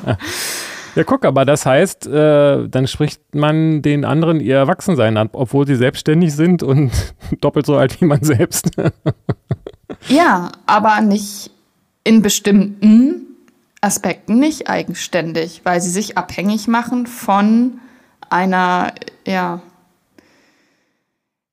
[0.96, 5.66] Ja, guck, aber das heißt, äh, dann spricht man den anderen ihr Erwachsensein an, obwohl
[5.66, 6.92] sie selbstständig sind und
[7.42, 8.72] doppelt so alt wie man selbst.
[10.10, 11.52] Ja, aber nicht
[12.04, 13.28] in bestimmten
[13.80, 17.80] Aspekten nicht eigenständig, weil sie sich abhängig machen von
[18.30, 18.94] einer
[19.26, 19.62] ja,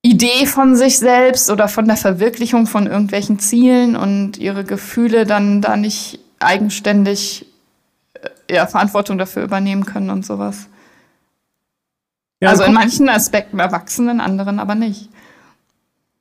[0.03, 5.61] Idee von sich selbst oder von der Verwirklichung von irgendwelchen Zielen und ihre Gefühle dann
[5.61, 7.46] da nicht eigenständig
[8.14, 10.68] äh, ja, Verantwortung dafür übernehmen können und sowas.
[12.40, 15.11] Ja, also in manchen Aspekten erwachsen, in anderen aber nicht.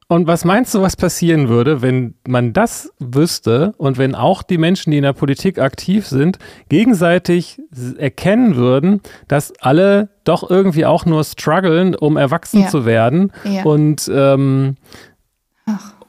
[0.09, 4.57] Und was meinst du, was passieren würde, wenn man das wüsste und wenn auch die
[4.57, 6.39] Menschen, die in der Politik aktiv sind,
[6.69, 7.59] gegenseitig
[7.97, 12.67] erkennen würden, dass alle doch irgendwie auch nur strugglen, um erwachsen Ja.
[12.67, 13.63] zu werden Ja.
[13.63, 14.75] und, ähm,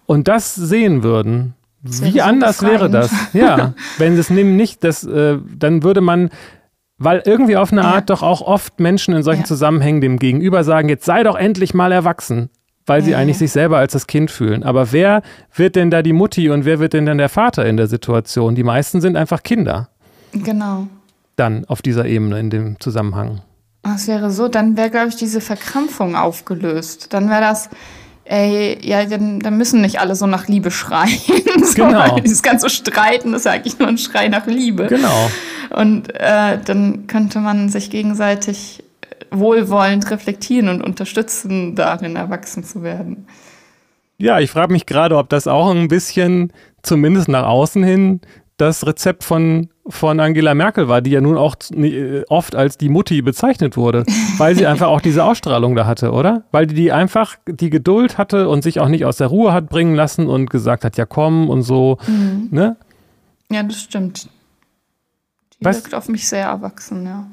[0.06, 1.54] und das sehen würden?
[1.82, 3.10] Das Wie anders wäre das?
[3.32, 6.30] Ja, wenn es nämlich nicht, das, äh, dann würde man,
[6.98, 7.88] weil irgendwie auf eine Ja.
[7.94, 9.46] Art doch auch oft Menschen in solchen Ja.
[9.46, 12.50] Zusammenhängen dem Gegenüber sagen, jetzt sei doch endlich mal erwachsen,
[12.88, 14.62] weil sie eigentlich sich selber als das Kind fühlen.
[14.62, 15.22] Aber wer
[15.54, 18.54] wird denn da die Mutti und wer wird denn dann der Vater in der Situation?
[18.54, 19.88] Die meisten sind einfach Kinder
[20.32, 20.86] Genau.
[21.36, 23.40] dann auf dieser Ebene in dem Zusammenhang.
[23.82, 27.12] Das wäre so, dann wäre, glaube ich, diese Verkrampfung aufgelöst.
[27.14, 27.70] Dann wäre das,
[28.24, 31.18] ey, ja, dann, dann müssen nicht alle so nach Liebe schreien.
[31.62, 32.18] so, Genau.
[32.18, 34.86] Dieses ganze Streiten ist ja eigentlich nur ein Schrei nach Liebe.
[34.88, 35.30] Genau.
[35.70, 38.82] Und äh, dann könnte man sich gegenseitig
[39.30, 43.26] wohlwollend reflektieren und unterstützen, darin erwachsen zu werden.
[44.18, 46.52] Ja, ich frage mich gerade, ob das auch ein bisschen,
[46.82, 48.20] zumindest nach außen hin,
[48.56, 52.88] das Rezept von, von Angela Merkel war, die ja nun auch nie- oft als die
[52.88, 54.04] Mutti bezeichnet wurde,
[54.38, 56.42] weil sie einfach auch diese Ausstrahlung da hatte, oder?
[56.50, 59.94] Weil die, einfach die Geduld hatte und sich auch nicht aus der Ruhe hat bringen
[59.94, 61.98] lassen und gesagt hat, ja komm und so,
[62.50, 62.76] ne?
[63.52, 64.28] Ja, das stimmt.
[65.60, 67.28] Die Was- wirkt auf mich sehr erwachsen, ja.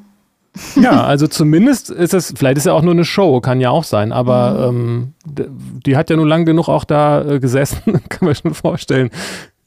[0.82, 3.84] Ja, also zumindest ist es, vielleicht ist ja auch nur eine Show, kann ja auch
[3.84, 5.47] sein, aber ähm, d-
[5.86, 9.10] die hat ja nun lang genug auch da äh, gesessen, kann man schon vorstellen,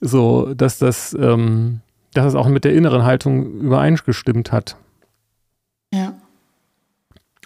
[0.01, 1.81] so, dass das, ähm,
[2.15, 4.77] dass es auch mit der inneren Haltung übereingestimmt hat.
[5.93, 6.15] Ja.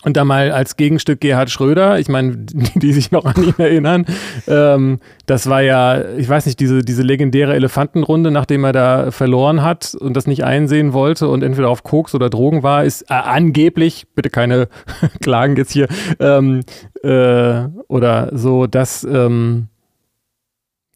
[0.05, 3.55] Und da mal als Gegenstück Gerhard Schröder, ich meine, die, die sich noch an ihn
[3.59, 4.07] erinnern,
[4.49, 9.63] ähm, das war ja, ich weiß nicht, diese, diese legendäre Elefantenrunde, nachdem er da verloren
[9.63, 13.15] hat und das nicht einsehen wollte und entweder auf Koks oder Drogen war, ist äh,
[13.15, 14.69] angeblich, bitte keine
[15.21, 15.87] Klagen jetzt hier,
[16.19, 16.61] ähm,
[17.05, 19.69] äh, oder so, dass ähm,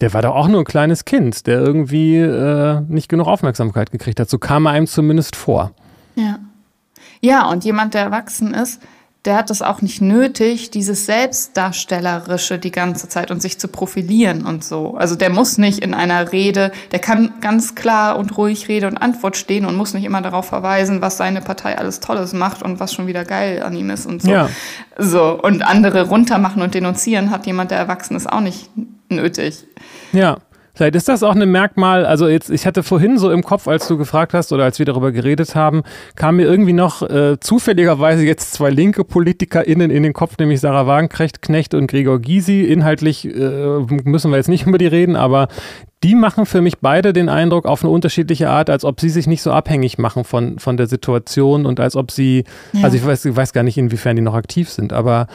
[0.00, 4.20] der war doch auch nur ein kleines Kind, der irgendwie äh, nicht genug Aufmerksamkeit gekriegt
[4.20, 4.28] hat.
[4.28, 5.72] So kam er einem zumindest vor.
[6.16, 6.38] Ja.
[7.22, 8.82] Ja, und jemand, der erwachsen ist,
[9.26, 14.46] der hat es auch nicht nötig, dieses Selbstdarstellerische die ganze Zeit und sich zu profilieren
[14.46, 14.96] und so.
[14.96, 18.96] Also der muss nicht in einer Rede, der kann ganz klar und ruhig Rede und
[18.96, 22.80] Antwort stehen und muss nicht immer darauf verweisen, was seine Partei alles Tolles macht und
[22.80, 24.30] was schon wieder geil an ihm ist und so.
[24.30, 24.48] Ja.
[24.96, 25.38] So.
[25.42, 28.70] Und andere runtermachen und denunzieren hat jemand, der erwachsen ist, auch nicht
[29.08, 29.66] nötig.
[30.12, 30.38] Ja,
[30.76, 32.06] vielleicht ist das auch ein Merkmal.
[32.06, 34.86] Also jetzt, ich hatte vorhin so im Kopf, als du gefragt hast oder als wir
[34.86, 35.82] darüber geredet haben,
[36.14, 40.86] kam mir irgendwie noch äh, zufälligerweise jetzt zwei linke PolitikerInnen in den Kopf, nämlich Sarah
[40.86, 42.62] Wagenknecht Knecht und Gregor Gysi.
[42.62, 45.48] Inhaltlich äh, müssen wir jetzt nicht über die reden, aber
[46.02, 49.26] die machen für mich beide den Eindruck auf eine unterschiedliche Art, als ob sie sich
[49.26, 52.84] nicht so abhängig machen von, von der Situation und als ob sie, Ja.
[52.84, 55.26] also ich weiß, ich weiß gar nicht, inwiefern die noch aktiv sind, aber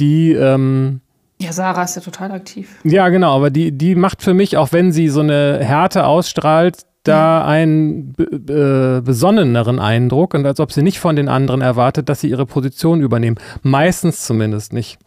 [0.00, 1.00] die, ähm,
[1.40, 2.76] Ja, Sarah ist ja total aktiv.
[2.84, 6.84] ja, genau, aber die, die macht für mich, auch wenn sie so eine Härte ausstrahlt,
[7.04, 12.20] da einen äh, besonneneren Eindruck und als ob sie nicht von den anderen erwartet, dass
[12.20, 13.38] sie ihre Position übernehmen.
[13.62, 14.98] Meistens zumindest nicht.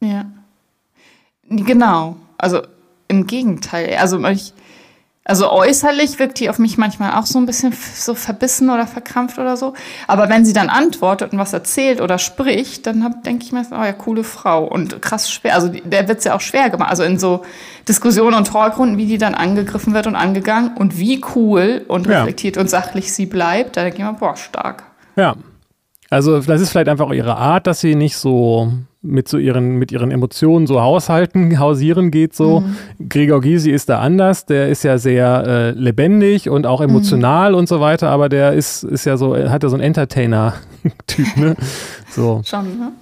[0.00, 0.24] Ja.
[1.48, 2.16] Genau.
[2.38, 2.62] Also
[3.08, 3.96] im Gegenteil.
[4.00, 4.52] Also ich,
[5.26, 9.38] Also äußerlich wirkt die auf mich manchmal auch so ein bisschen so verbissen oder verkrampft
[9.38, 9.72] oder so.
[10.06, 13.82] Aber wenn sie dann antwortet und was erzählt oder spricht, dann denke ich mir, oh
[13.82, 15.54] ja, coole Frau und krass schwer.
[15.54, 16.90] Also der wird ja auch schwer gemacht.
[16.90, 17.42] Also in so
[17.88, 22.56] Diskussionen und Talkrunden, wie die dann angegriffen wird und angegangen und wie cool und reflektiert
[22.56, 22.62] ja.
[22.62, 24.82] und sachlich sie bleibt, da denke ich mir, boah, stark.
[25.16, 25.36] Ja.
[26.14, 29.90] Also das ist vielleicht einfach ihre Art, dass sie nicht so mit so ihren, mit
[29.90, 32.60] ihren Emotionen so haushalten, hausieren geht so.
[32.60, 33.08] Mhm.
[33.08, 37.58] Gregor Gysi ist da anders, der ist ja sehr äh, lebendig und auch emotional mhm.
[37.58, 41.56] und so weiter, aber der ist, ist ja so, hat ja so einen Entertainer-Typ, ne?
[42.10, 42.42] So.
[42.44, 42.92] Schon, ne?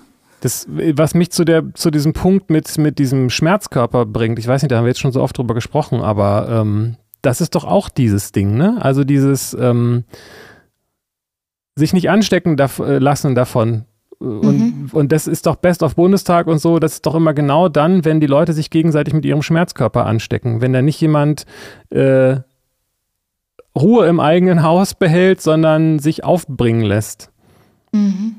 [0.40, 4.62] Das, was mich zu, der, zu diesem Punkt mit, mit diesem Schmerzkörper bringt, ich weiß
[4.62, 7.64] nicht, da haben wir jetzt schon so oft drüber gesprochen, aber ähm, das ist doch
[7.64, 8.78] auch dieses Ding, ne?
[8.80, 10.04] Also dieses ähm,
[11.74, 13.86] sich nicht anstecken äh, lassen davon,
[14.22, 14.90] und, mhm.
[14.92, 18.04] und das ist doch Best of Bundestag und so, das ist doch immer genau dann,
[18.04, 20.60] wenn die Leute sich gegenseitig mit ihrem Schmerzkörper anstecken.
[20.60, 21.44] Wenn da nicht jemand
[21.90, 22.36] äh,
[23.76, 27.32] Ruhe im eigenen Haus behält, sondern sich aufbringen lässt.
[27.90, 28.36] Mhm.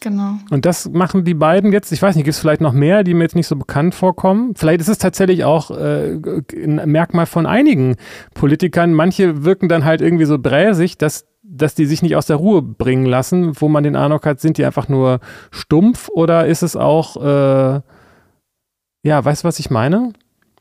[0.00, 0.34] Genau.
[0.50, 1.92] Und das machen die beiden jetzt.
[1.92, 4.54] Ich weiß nicht, gibt es vielleicht noch mehr, die mir jetzt nicht so bekannt vorkommen?
[4.54, 6.18] Vielleicht ist es tatsächlich auch äh,
[6.52, 7.96] ein Merkmal von einigen
[8.34, 8.94] Politikern.
[8.94, 12.60] Manche wirken dann halt irgendwie so bräsig, dass dass die sich nicht aus der Ruhe
[12.62, 15.20] bringen lassen, wo man den Eindruck hat, sind die einfach nur
[15.50, 17.80] stumpf oder ist es auch, äh,
[19.02, 20.12] ja, weißt du, was ich meine?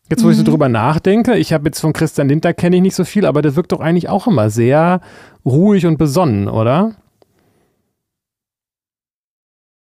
[0.10, 0.32] Jetzt, wo mhm.
[0.32, 0.48] ich so mhm.
[0.48, 3.56] drüber nachdenke, ich habe jetzt von Christian Linter kenne ich nicht so viel, aber der
[3.58, 5.02] wirkt doch eigentlich auch immer sehr
[5.46, 6.96] ruhig und besonnen, oder?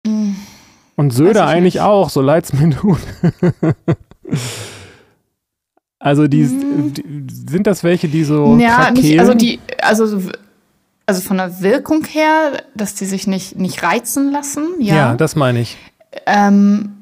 [0.07, 0.36] Mhm.
[0.97, 1.82] Und Söder eigentlich nicht.
[1.82, 3.01] auch, so leid's mir tut.
[5.99, 6.95] also die, mhm.
[6.95, 10.20] die, sind das welche, die so Ja, nicht, also die also
[11.07, 14.75] also von der Wirkung her, dass die sich nicht, nicht reizen lassen.
[14.79, 15.77] Ja, ja das meine ich.
[16.27, 16.95] Ähm,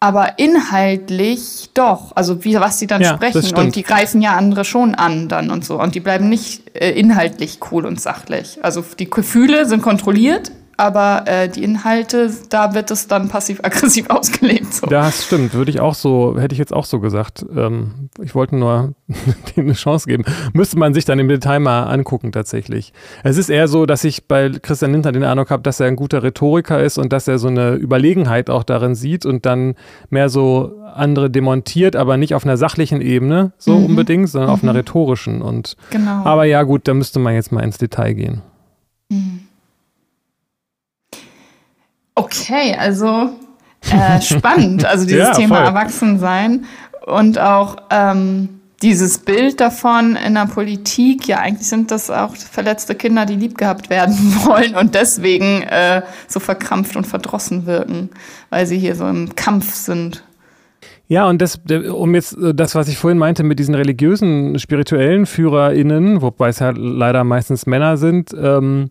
[0.00, 4.66] aber inhaltlich doch, also wie was sie dann ja, sprechen und die greifen ja andere
[4.66, 8.58] schon an dann und so und die bleiben nicht äh, inhaltlich cool und sachlich.
[8.62, 14.74] Also die Gefühle sind kontrolliert, aber äh, die Inhalte, da wird es dann passiv-aggressiv ausgelebt.
[14.74, 14.86] So.
[14.86, 17.44] Das stimmt, würde ich auch so, hätte ich jetzt auch so gesagt.
[17.56, 18.94] Ähm, ich wollte nur
[19.56, 20.24] denen eine Chance geben.
[20.52, 22.92] Müsste man sich dann im Detail mal angucken, tatsächlich.
[23.22, 25.96] Es ist eher so, dass ich bei Christian Linter den Eindruck habe, dass er ein
[25.96, 29.74] guter Rhetoriker ist und dass er so eine Überlegenheit auch darin sieht und dann
[30.10, 33.86] mehr so andere demontiert, aber nicht auf einer sachlichen Ebene so mhm.
[33.86, 34.54] unbedingt, sondern mhm.
[34.54, 34.78] auf einer mhm.
[34.78, 35.42] rhetorischen.
[35.42, 36.24] Und, genau.
[36.24, 38.42] Aber ja, gut, da müsste man jetzt mal ins Detail gehen.
[39.10, 39.40] Mhm.
[42.14, 43.30] Okay, also
[43.90, 45.64] äh, spannend, also dieses ja, Thema voll.
[45.64, 46.64] Erwachsensein
[47.06, 52.94] und auch ähm, dieses Bild davon in der Politik, ja, eigentlich sind das auch verletzte
[52.94, 58.10] Kinder, die lieb gehabt werden wollen und deswegen äh, so verkrampft und verdrossen wirken,
[58.50, 60.22] weil sie hier so im Kampf sind.
[61.06, 61.60] Ja, und das,
[61.92, 66.60] um jetzt äh, das, was ich vorhin meinte, mit diesen religiösen, spirituellen FührerInnen, wobei es
[66.60, 68.90] ja leider meistens Männer sind, ähm,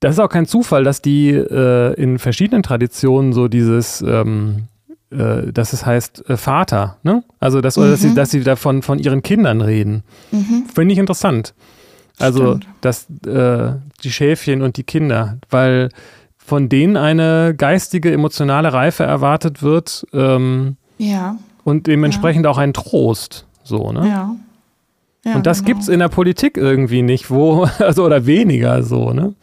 [0.00, 4.68] das ist auch kein Zufall, dass die äh, in verschiedenen Traditionen so dieses, ähm,
[5.10, 7.24] äh, dass es heißt äh, Vater, ne?
[7.40, 7.90] Also das, mhm.
[7.90, 10.04] dass sie, dass sie davon von ihren Kindern reden.
[10.30, 10.64] Mhm.
[10.72, 11.54] Finde ich interessant.
[12.18, 15.88] Also dass äh, die Schäfchen und die Kinder, weil
[16.48, 20.06] von denen eine geistige, emotionale Reife erwartet wird.
[20.14, 21.36] Ähm, ja.
[21.62, 22.50] Und dementsprechend ja.
[22.50, 23.46] auch ein Trost.
[23.62, 24.08] So, ne?
[24.08, 24.36] Ja.
[25.24, 25.66] ja und das genau.
[25.66, 29.34] gibt es in der Politik irgendwie nicht, wo, also oder weniger so, ne?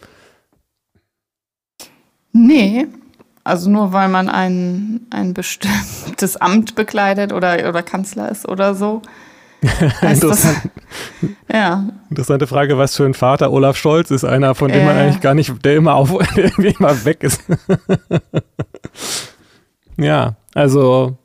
[2.38, 2.88] Nee,
[3.46, 9.02] also nur weil man ein, ein bestimmtes Amt bekleidet oder, oder Kanzler ist oder so.
[10.02, 10.70] Interessant.
[11.22, 11.90] Das, ja.
[12.10, 14.86] Interessante Frage, was für ein Vater Olaf Scholz ist, einer, von dem äh.
[14.86, 17.42] man eigentlich gar nicht, der immer auf, der irgendwie immer weg ist.
[19.96, 21.18] ja, also.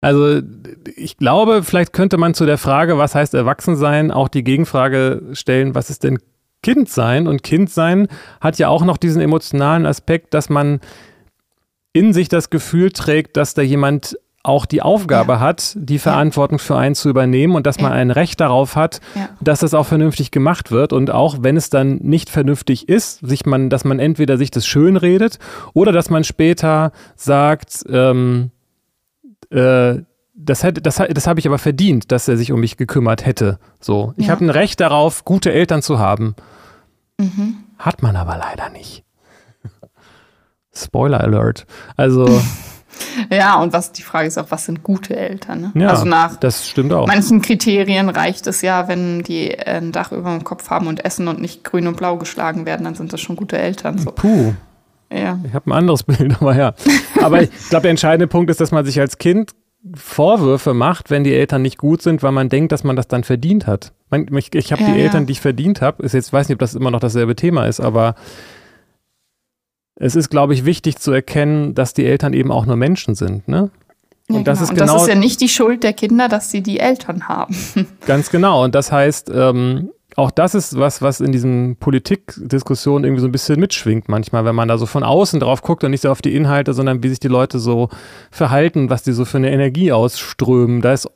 [0.00, 0.40] Also,
[0.96, 5.74] ich glaube, vielleicht könnte man zu der Frage, was heißt Erwachsensein, auch die Gegenfrage stellen,
[5.74, 6.18] was ist denn
[6.64, 7.28] Kind sein.
[7.28, 8.08] Und Kind sein
[8.40, 10.80] hat ja auch noch diesen emotionalen Aspekt, dass man
[11.92, 15.40] in sich das Gefühl trägt, dass da jemand auch die Aufgabe ja.
[15.40, 16.64] hat, die Verantwortung ja.
[16.64, 19.00] für einen zu übernehmen und dass man ein Recht darauf hat,
[19.40, 23.46] dass das auch vernünftig gemacht wird und auch wenn es dann nicht vernünftig ist, sich
[23.46, 25.38] man, dass man entweder sich das schön redet
[25.72, 28.50] oder dass man später sagt, ähm,
[29.48, 30.02] äh,
[30.34, 33.58] das, hätte, das, das habe ich aber verdient, dass er sich um mich gekümmert hätte.
[33.80, 36.34] So, ich habe ein Recht darauf, gute Eltern zu haben.
[37.18, 37.64] Mhm.
[37.78, 39.04] Hat man aber leider nicht.
[40.74, 41.66] Spoiler Alert.
[41.96, 42.40] Also.
[43.30, 45.72] ja, und was die Frage ist auch, was sind gute Eltern?
[45.74, 45.82] Ne?
[45.82, 47.06] Ja, also nach das stimmt auch.
[47.06, 51.28] manchen Kriterien reicht es ja, wenn die ein Dach über dem Kopf haben und essen
[51.28, 53.98] und nicht grün und blau geschlagen werden, dann sind das schon gute Eltern.
[53.98, 54.10] So.
[54.10, 54.54] Puh.
[55.12, 55.38] Ja.
[55.46, 56.74] Ich habe ein anderes Bild, aber ja.
[57.22, 59.52] Aber ich glaube, der entscheidende Punkt ist, dass man sich als Kind
[59.94, 63.22] Vorwürfe macht, wenn die Eltern nicht gut sind, weil man denkt, dass man das dann
[63.22, 63.92] verdient hat.
[64.14, 65.26] Ich, ich habe ja, die Eltern, ja.
[65.26, 67.80] die ich verdient habe, ist jetzt weiß nicht, ob das immer noch dasselbe Thema ist,
[67.80, 68.14] aber
[69.96, 73.46] es ist, glaube ich, wichtig zu erkennen, dass die Eltern eben auch nur Menschen sind,
[73.48, 73.70] ne?
[74.28, 74.62] Und, ja, das, genau.
[74.62, 77.28] ist genau, und das ist ja nicht die Schuld der Kinder, dass sie die Eltern
[77.28, 77.54] haben.
[78.06, 78.64] Ganz genau.
[78.64, 83.32] Und das heißt, ähm, auch das ist was, was in diesen Politikdiskussionen irgendwie so ein
[83.32, 86.22] bisschen mitschwingt manchmal, wenn man da so von außen drauf guckt und nicht so auf
[86.22, 87.88] die Inhalte, sondern wie sich die Leute so
[88.30, 90.80] verhalten, was die so für eine Energie ausströmen.
[90.80, 91.08] Da ist,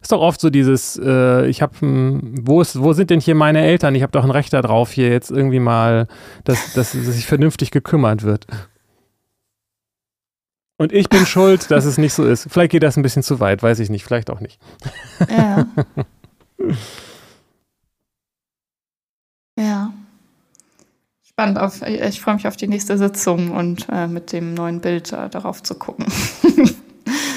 [0.00, 3.94] ist doch oft so dieses, äh, ich habe, wo, wo sind denn hier meine Eltern?
[3.94, 6.06] Ich habe doch ein Recht darauf, hier jetzt irgendwie mal,
[6.44, 8.46] dass, dass, dass sich vernünftig gekümmert wird.
[10.80, 12.46] Und ich bin schuld, dass es nicht so ist.
[12.50, 14.60] Vielleicht geht das ein bisschen zu weit, weiß ich nicht, vielleicht auch nicht.
[15.28, 15.66] Ja.
[19.58, 19.92] Ja.
[21.22, 21.58] Spannend.
[21.58, 25.28] Auf, ich freue mich auf die nächste Sitzung und äh, mit dem neuen Bild äh,
[25.28, 26.06] darauf zu gucken.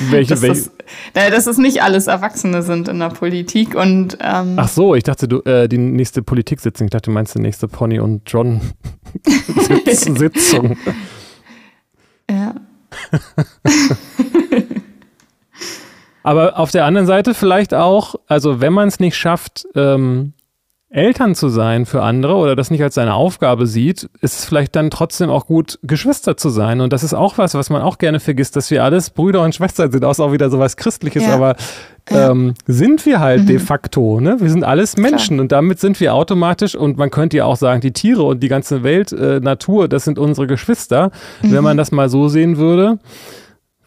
[0.09, 0.71] Welche, dass, welche?
[1.13, 5.03] Das, dass es nicht alles Erwachsene sind in der Politik und ähm, Ach so, ich
[5.03, 8.61] dachte, du, äh, die nächste Politiksitzung, ich dachte, du meinst die nächste Pony und John
[9.85, 10.77] Sitzung.
[12.29, 12.55] ja.
[16.23, 20.33] Aber auf der anderen Seite vielleicht auch, also wenn man es nicht schafft, ähm,
[20.93, 24.75] Eltern zu sein für andere oder das nicht als seine Aufgabe sieht, ist es vielleicht
[24.75, 26.81] dann trotzdem auch gut, Geschwister zu sein.
[26.81, 29.55] Und das ist auch was, was man auch gerne vergisst, dass wir alles Brüder und
[29.55, 31.33] Schwestern sind, auch, auch wieder so was Christliches, ja.
[31.33, 31.55] aber
[32.09, 33.47] ähm, sind wir halt mhm.
[33.47, 34.19] de facto.
[34.19, 34.41] Ne?
[34.41, 35.43] Wir sind alles Menschen Klar.
[35.43, 38.49] und damit sind wir automatisch, und man könnte ja auch sagen, die Tiere und die
[38.49, 41.11] ganze Welt, äh, Natur, das sind unsere Geschwister.
[41.41, 41.53] Mhm.
[41.53, 42.99] Wenn man das mal so sehen würde,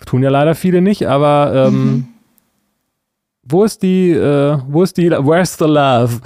[0.07, 2.09] tun ja leider viele nicht, aber ähm, mhm
[3.47, 6.21] wo ist die, äh, wo ist die, where's the love?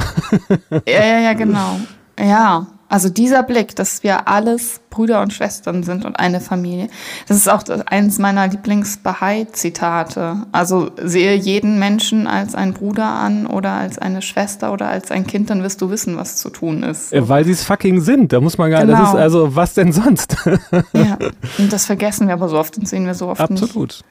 [0.86, 1.78] ja, ja, ja, genau.
[2.18, 6.88] Ja, also dieser Blick, dass wir alles Brüder und Schwestern sind und eine Familie.
[7.26, 10.46] Das ist auch eines meiner Lieblings-Bahai-Zitate.
[10.52, 15.26] Also sehe jeden Menschen als einen Bruder an oder als eine Schwester oder als ein
[15.26, 17.10] Kind, dann wirst du wissen, was zu tun ist.
[17.10, 17.28] So.
[17.28, 18.32] Weil sie es fucking sind.
[18.32, 18.96] Da muss man gar nicht.
[18.96, 19.00] Genau.
[19.00, 20.36] Das ist also, was denn sonst?
[20.94, 21.18] ja,
[21.58, 23.60] und das vergessen wir aber so oft und sehen wir so oft Absolut.
[23.60, 23.70] nicht.
[23.70, 24.02] Absolut.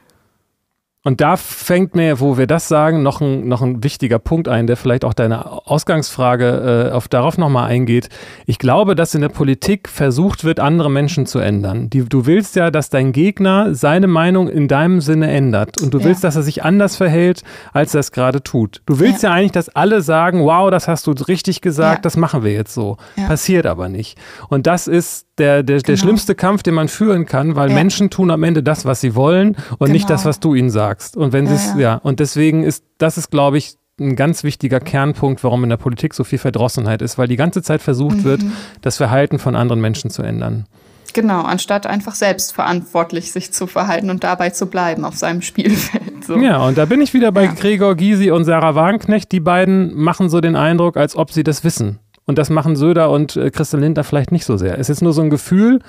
[1.07, 4.67] Und da fängt mir, wo wir das sagen, noch ein, noch ein wichtiger Punkt ein,
[4.67, 8.09] der vielleicht auch deine Ausgangsfrage äh, auf, darauf nochmal eingeht.
[8.45, 11.89] Ich glaube, dass in der Politik versucht wird, andere Menschen zu ändern.
[11.89, 15.81] Die, du willst ja, dass dein Gegner seine Meinung in deinem Sinne ändert.
[15.81, 16.27] Und du willst, ja.
[16.27, 17.41] dass er sich anders verhält,
[17.71, 18.81] als er es gerade tut.
[18.85, 19.29] Du willst ja.
[19.29, 19.35] ja.
[19.37, 22.01] eigentlich, dass alle sagen, wow, das hast du richtig gesagt, ja.
[22.01, 22.97] das machen wir jetzt so.
[23.15, 24.17] Passiert aber nicht.
[24.49, 25.85] Und das ist der, der, genau.
[25.85, 29.15] der schlimmste Kampf, den man führen kann, weil Menschen tun am Ende das, was sie
[29.15, 29.93] wollen und genau.
[29.93, 31.17] nicht das, was du ihnen sagst sagst.
[31.17, 31.79] Und wenn ja, sie ja.
[31.79, 35.77] ja, und deswegen ist, das ist, glaube ich, ein ganz wichtiger Kernpunkt, warum in der
[35.77, 38.23] Politik so viel Verdrossenheit ist, weil die ganze Zeit versucht mhm.
[38.23, 38.41] wird,
[38.81, 40.65] das Verhalten von anderen Menschen zu ändern.
[41.13, 46.25] Genau, anstatt einfach selbstverantwortlich sich zu verhalten und dabei zu bleiben auf seinem Spielfeld.
[46.25, 46.37] So.
[46.37, 47.53] Ja, und da bin ich wieder bei ja.
[47.53, 49.31] Gregor Gysi und Sarah Wagenknecht.
[49.31, 51.99] Die beiden machen so den Eindruck, als ob sie das wissen.
[52.25, 54.77] Und das machen Söder und äh, Christian Lindner vielleicht nicht so sehr.
[54.77, 55.79] Es ist nur so ein Gefühl,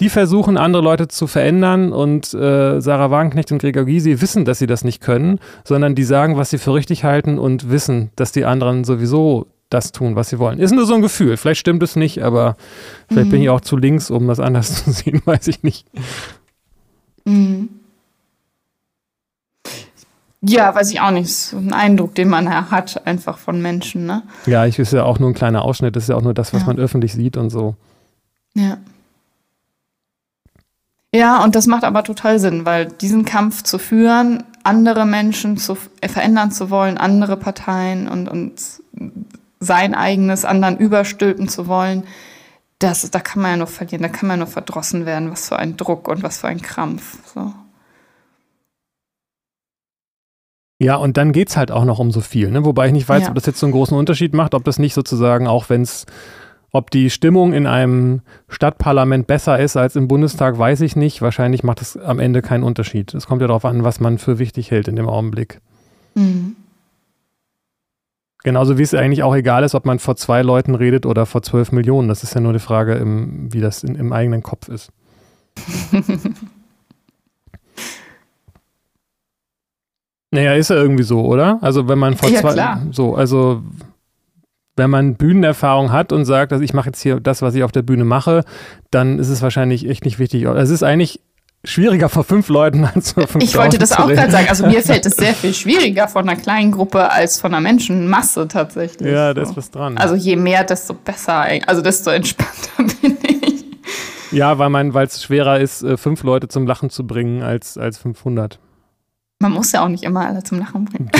[0.00, 4.58] die versuchen, andere Leute zu verändern und äh, Sarah Wagenknecht und Gregor Gysi wissen, dass
[4.58, 8.32] sie das nicht können, sondern die sagen, was sie für richtig halten und wissen, dass
[8.32, 10.58] die anderen sowieso das tun, was sie wollen.
[10.58, 11.36] Ist nur so ein Gefühl.
[11.36, 12.56] Vielleicht stimmt es nicht, aber
[13.08, 13.30] vielleicht mhm.
[13.30, 15.86] bin ich auch zu links, um das anders zu sehen, weiß ich nicht.
[17.24, 17.68] Mhm.
[20.42, 21.30] Ja, weiß ich auch nicht.
[21.30, 24.22] So ein Eindruck, den man hat, einfach von Menschen, ne?
[24.46, 26.54] Ja, ich ist ja auch nur ein kleiner Ausschnitt, das ist ja auch nur das,
[26.54, 26.66] was ja.
[26.66, 27.76] man öffentlich sieht und so.
[28.54, 28.78] Ja.
[31.14, 35.76] Ja, und das macht aber total Sinn, weil diesen Kampf zu führen, andere Menschen zu
[36.00, 38.60] äh, verändern zu wollen, andere Parteien und, und
[39.58, 42.04] sein eigenes anderen überstülpen zu wollen,
[42.78, 45.48] das, da kann man ja nur verlieren, da kann man ja nur verdrossen werden, was
[45.48, 47.18] für ein Druck und was für ein Krampf.
[47.34, 47.52] So.
[50.78, 52.64] Ja, und dann geht es halt auch noch um so viel, ne?
[52.64, 53.28] wobei ich nicht weiß, ja.
[53.28, 56.06] ob das jetzt so einen großen Unterschied macht, ob das nicht sozusagen, auch wenn es
[56.72, 61.20] ob die Stimmung in einem Stadtparlament besser ist als im Bundestag, weiß ich nicht.
[61.20, 63.12] Wahrscheinlich macht es am Ende keinen Unterschied.
[63.14, 65.60] Es kommt ja darauf an, was man für wichtig hält in dem Augenblick.
[66.14, 66.56] Mhm.
[68.42, 71.42] Genauso wie es eigentlich auch egal ist, ob man vor zwei Leuten redet oder vor
[71.42, 72.08] zwölf Millionen.
[72.08, 74.90] Das ist ja nur die Frage, im, wie das in, im eigenen Kopf ist.
[80.30, 81.58] naja, ist ja irgendwie so, oder?
[81.60, 82.80] Also wenn man vor ja, zwei, klar.
[82.92, 83.62] so, also
[84.80, 87.70] wenn man Bühnenerfahrung hat und sagt, dass ich mache jetzt hier das, was ich auf
[87.70, 88.44] der Bühne mache,
[88.90, 90.44] dann ist es wahrscheinlich echt nicht wichtig.
[90.44, 91.20] Es ist eigentlich
[91.64, 94.48] schwieriger vor fünf Leuten als vor fünf Ich wollte das auch gerade sagen.
[94.48, 98.48] Also mir fällt es sehr viel schwieriger von einer kleinen Gruppe als von einer Menschenmasse
[98.48, 99.12] tatsächlich.
[99.12, 99.98] Ja, da ist was dran.
[99.98, 101.44] Also je mehr, desto besser.
[101.66, 103.64] Also desto entspannter bin ich.
[104.32, 107.76] Ja, weil man, weil es schwerer ist, äh, fünf Leute zum Lachen zu bringen als,
[107.76, 108.58] als 500.
[109.40, 111.10] Man muss ja auch nicht immer alle zum Lachen bringen.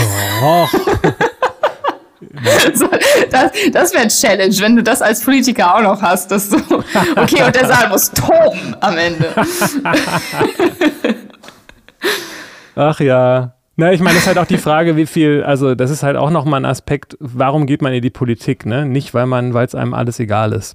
[0.40, 0.72] Doch.
[3.30, 6.30] Das das wäre Challenge, wenn du das als Politiker auch noch hast.
[6.30, 6.56] Dass du,
[7.16, 9.28] okay, und der Saal muss toben am Ende.
[12.76, 13.54] Ach ja.
[13.76, 16.16] Na, ich meine, das ist halt auch die Frage, wie viel, also das ist halt
[16.16, 18.84] auch nochmal ein Aspekt, warum geht man in die Politik, ne?
[18.84, 20.74] Nicht, weil man, weil es einem alles egal ist.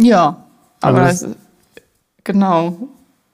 [0.00, 0.44] Ja,
[0.80, 1.36] aber, Aber das, das-
[2.22, 2.76] genau.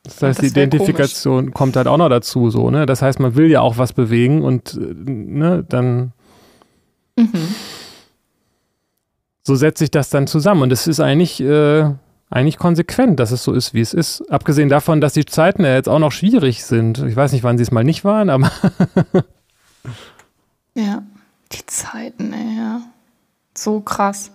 [0.05, 2.87] Das heißt, die Identifikation kommt halt auch noch dazu, so, ne?
[2.87, 6.13] Das heißt, man will ja auch was bewegen und, äh, ne, dann
[7.21, 7.55] Mhm.
[9.43, 10.63] so setzt sich das dann zusammen.
[10.63, 11.91] Und es ist eigentlich, äh,
[12.31, 14.23] eigentlich konsequent, dass es so ist, wie es ist.
[14.31, 16.99] Abgesehen davon, dass die Zeiten ja jetzt auch noch schwierig sind.
[16.99, 18.51] Ich weiß nicht, wann sie es mal nicht waren, aber
[20.75, 21.03] Ja,
[21.53, 22.81] die Zeiten, ey, ja.
[23.57, 24.31] So krass.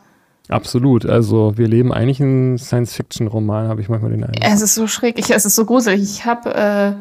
[0.50, 1.06] absolut.
[1.06, 4.44] Also wir leben eigentlich einen Science-Fiction-Roman, habe ich manchmal den Eindruck.
[4.44, 6.02] Es ist so schräg, ich, es ist so gruselig.
[6.02, 6.94] Ich habe, äh,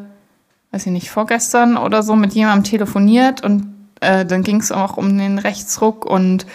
[0.73, 4.97] weiß ich nicht, vorgestern oder so mit jemandem telefoniert und äh, dann ging es auch
[4.97, 6.45] um den Rechtsruck und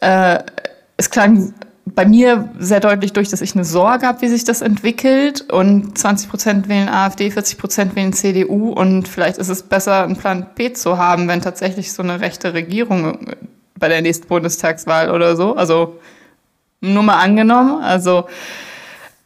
[0.00, 0.38] äh,
[0.96, 1.54] es klang
[1.86, 5.96] bei mir sehr deutlich durch, dass ich eine Sorge habe, wie sich das entwickelt und
[5.96, 10.46] 20 Prozent wählen AfD, 40 Prozent wählen CDU und vielleicht ist es besser, einen Plan
[10.56, 13.18] B zu haben, wenn tatsächlich so eine rechte Regierung
[13.78, 16.00] bei der nächsten Bundestagswahl oder so, also
[16.80, 18.26] nur mal angenommen, also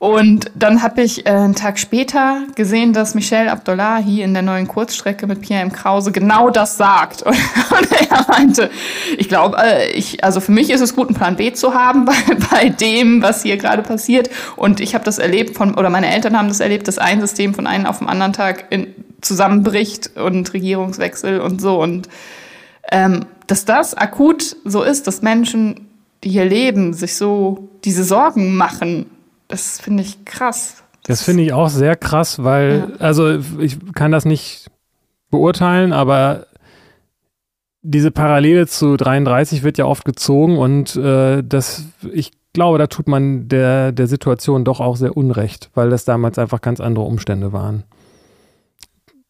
[0.00, 4.66] und dann habe ich äh, einen Tag später gesehen, dass Michel Abdullahi in der neuen
[4.66, 5.72] Kurzstrecke mit Pierre M.
[5.72, 7.20] Krause genau das sagt.
[7.20, 7.34] Und,
[7.78, 8.70] und er meinte,
[9.18, 12.04] ich glaube, äh, ich, also für mich ist es gut, einen Plan B zu haben
[12.06, 12.14] bei,
[12.50, 14.30] bei dem, was hier gerade passiert.
[14.56, 17.52] Und ich habe das erlebt von, oder meine Eltern haben das erlebt, dass ein System
[17.52, 21.78] von einem auf den anderen Tag in, zusammenbricht und Regierungswechsel und so.
[21.78, 22.08] Und
[22.90, 25.88] ähm, dass das akut so ist, dass Menschen,
[26.24, 29.04] die hier leben, sich so diese Sorgen machen,
[29.50, 30.82] das finde ich krass.
[31.04, 34.70] Das finde ich auch sehr krass, weil, also ich kann das nicht
[35.30, 36.46] beurteilen, aber
[37.82, 43.08] diese Parallele zu 33 wird ja oft gezogen und äh, das, ich glaube, da tut
[43.08, 47.52] man der, der Situation doch auch sehr unrecht, weil das damals einfach ganz andere Umstände
[47.52, 47.84] waren.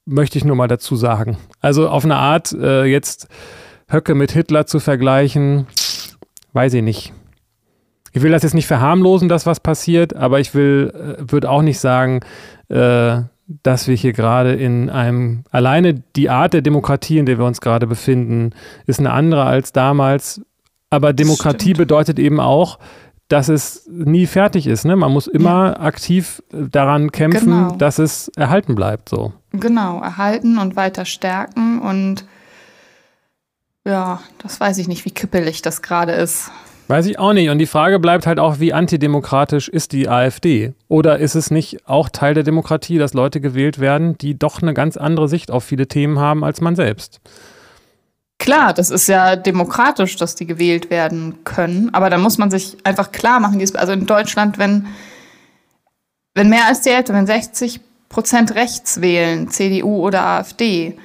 [0.07, 1.37] Möchte ich nur mal dazu sagen.
[1.61, 3.29] Also auf eine Art, äh, jetzt
[3.89, 5.67] Höcke mit Hitler zu vergleichen,
[6.53, 7.13] weiß ich nicht.
[8.13, 11.63] Ich will das jetzt nicht verharmlosen, dass was passiert, aber ich will, äh, würde auch
[11.63, 12.21] nicht sagen,
[12.69, 13.23] äh,
[13.63, 17.61] dass wir hier gerade in einem, alleine die Art der Demokratie, in der wir uns
[17.61, 18.51] gerade befinden,
[18.87, 20.41] ist eine andere als damals.
[20.89, 21.79] Aber Demokratie stimmt.
[21.79, 22.79] bedeutet eben auch,
[23.29, 24.85] dass es nie fertig ist.
[24.85, 24.97] Ne?
[24.97, 27.75] Man muss immer aktiv äh, daran kämpfen, Genau.
[27.77, 29.09] dass es erhalten bleibt.
[29.09, 29.33] So.
[29.53, 32.25] Genau, erhalten und weiter stärken und
[33.85, 36.51] ja, das weiß ich nicht, wie kippelig das gerade ist.
[36.91, 37.51] Weiß ich auch nicht.
[37.51, 40.73] Und die Frage bleibt halt auch, wie antidemokratisch ist die AfD?
[40.89, 44.75] Oder ist es nicht auch Teil der Demokratie, dass Leute gewählt werden, die doch eine
[44.75, 47.21] ganz andere Sicht auf viele Themen haben als man selbst?
[48.41, 52.77] Klar, das ist ja demokratisch, dass die gewählt werden können, aber da muss man sich
[52.83, 54.87] einfach klar machen, also in Deutschland, wenn,
[56.35, 60.97] wenn mehr als die Hälfte, wenn 60 Prozent rechts wählen, CDU oder AfD,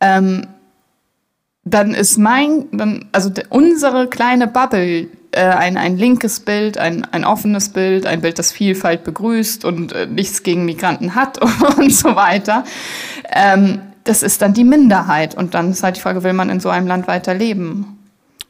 [0.00, 0.46] ähm,
[1.70, 7.24] dann ist mein, dann, also unsere kleine Bubble, äh, ein, ein linkes Bild, ein, ein
[7.24, 11.38] offenes Bild, ein Bild, das Vielfalt begrüßt und äh, nichts gegen Migranten hat
[11.78, 12.64] und so weiter.
[13.32, 15.36] Ähm, das ist dann die Minderheit.
[15.36, 17.98] Und dann ist halt die Frage, will man in so einem Land weiter leben?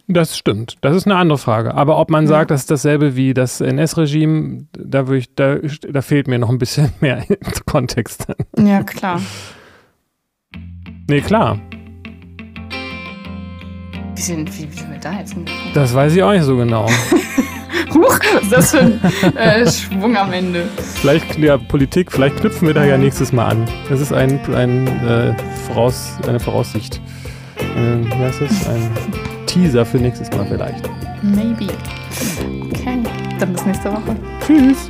[0.09, 0.79] Das stimmt.
[0.81, 1.75] Das ist eine andere Frage.
[1.75, 6.27] Aber ob man sagt, das ist dasselbe wie das NS-Regime, da, ich, da, da fehlt
[6.27, 7.25] mir noch ein bisschen mehr
[7.67, 8.27] Kontext.
[8.59, 9.21] Ja, klar.
[11.09, 11.59] Nee, klar.
[14.21, 15.73] Wie sind, wie, wie sind wir da jetzt hingekommen?
[15.73, 16.87] Das weiß ich auch nicht so genau.
[17.95, 20.69] Huch, was ist das für ein äh, Schwung am Ende?
[20.97, 23.67] Vielleicht, ja, Politik, vielleicht knüpfen wir da ja nächstes Mal an.
[23.89, 25.35] Das ist ein, ein, äh,
[25.67, 27.01] Voraus, eine Voraussicht.
[27.57, 28.69] Äh, heißt das?
[28.69, 28.91] Ein
[29.47, 30.87] Teaser für nächstes Mal vielleicht.
[31.23, 31.73] Maybe.
[32.75, 32.99] Okay,
[33.39, 34.17] dann bis nächste Woche.
[34.47, 34.87] Tschüss.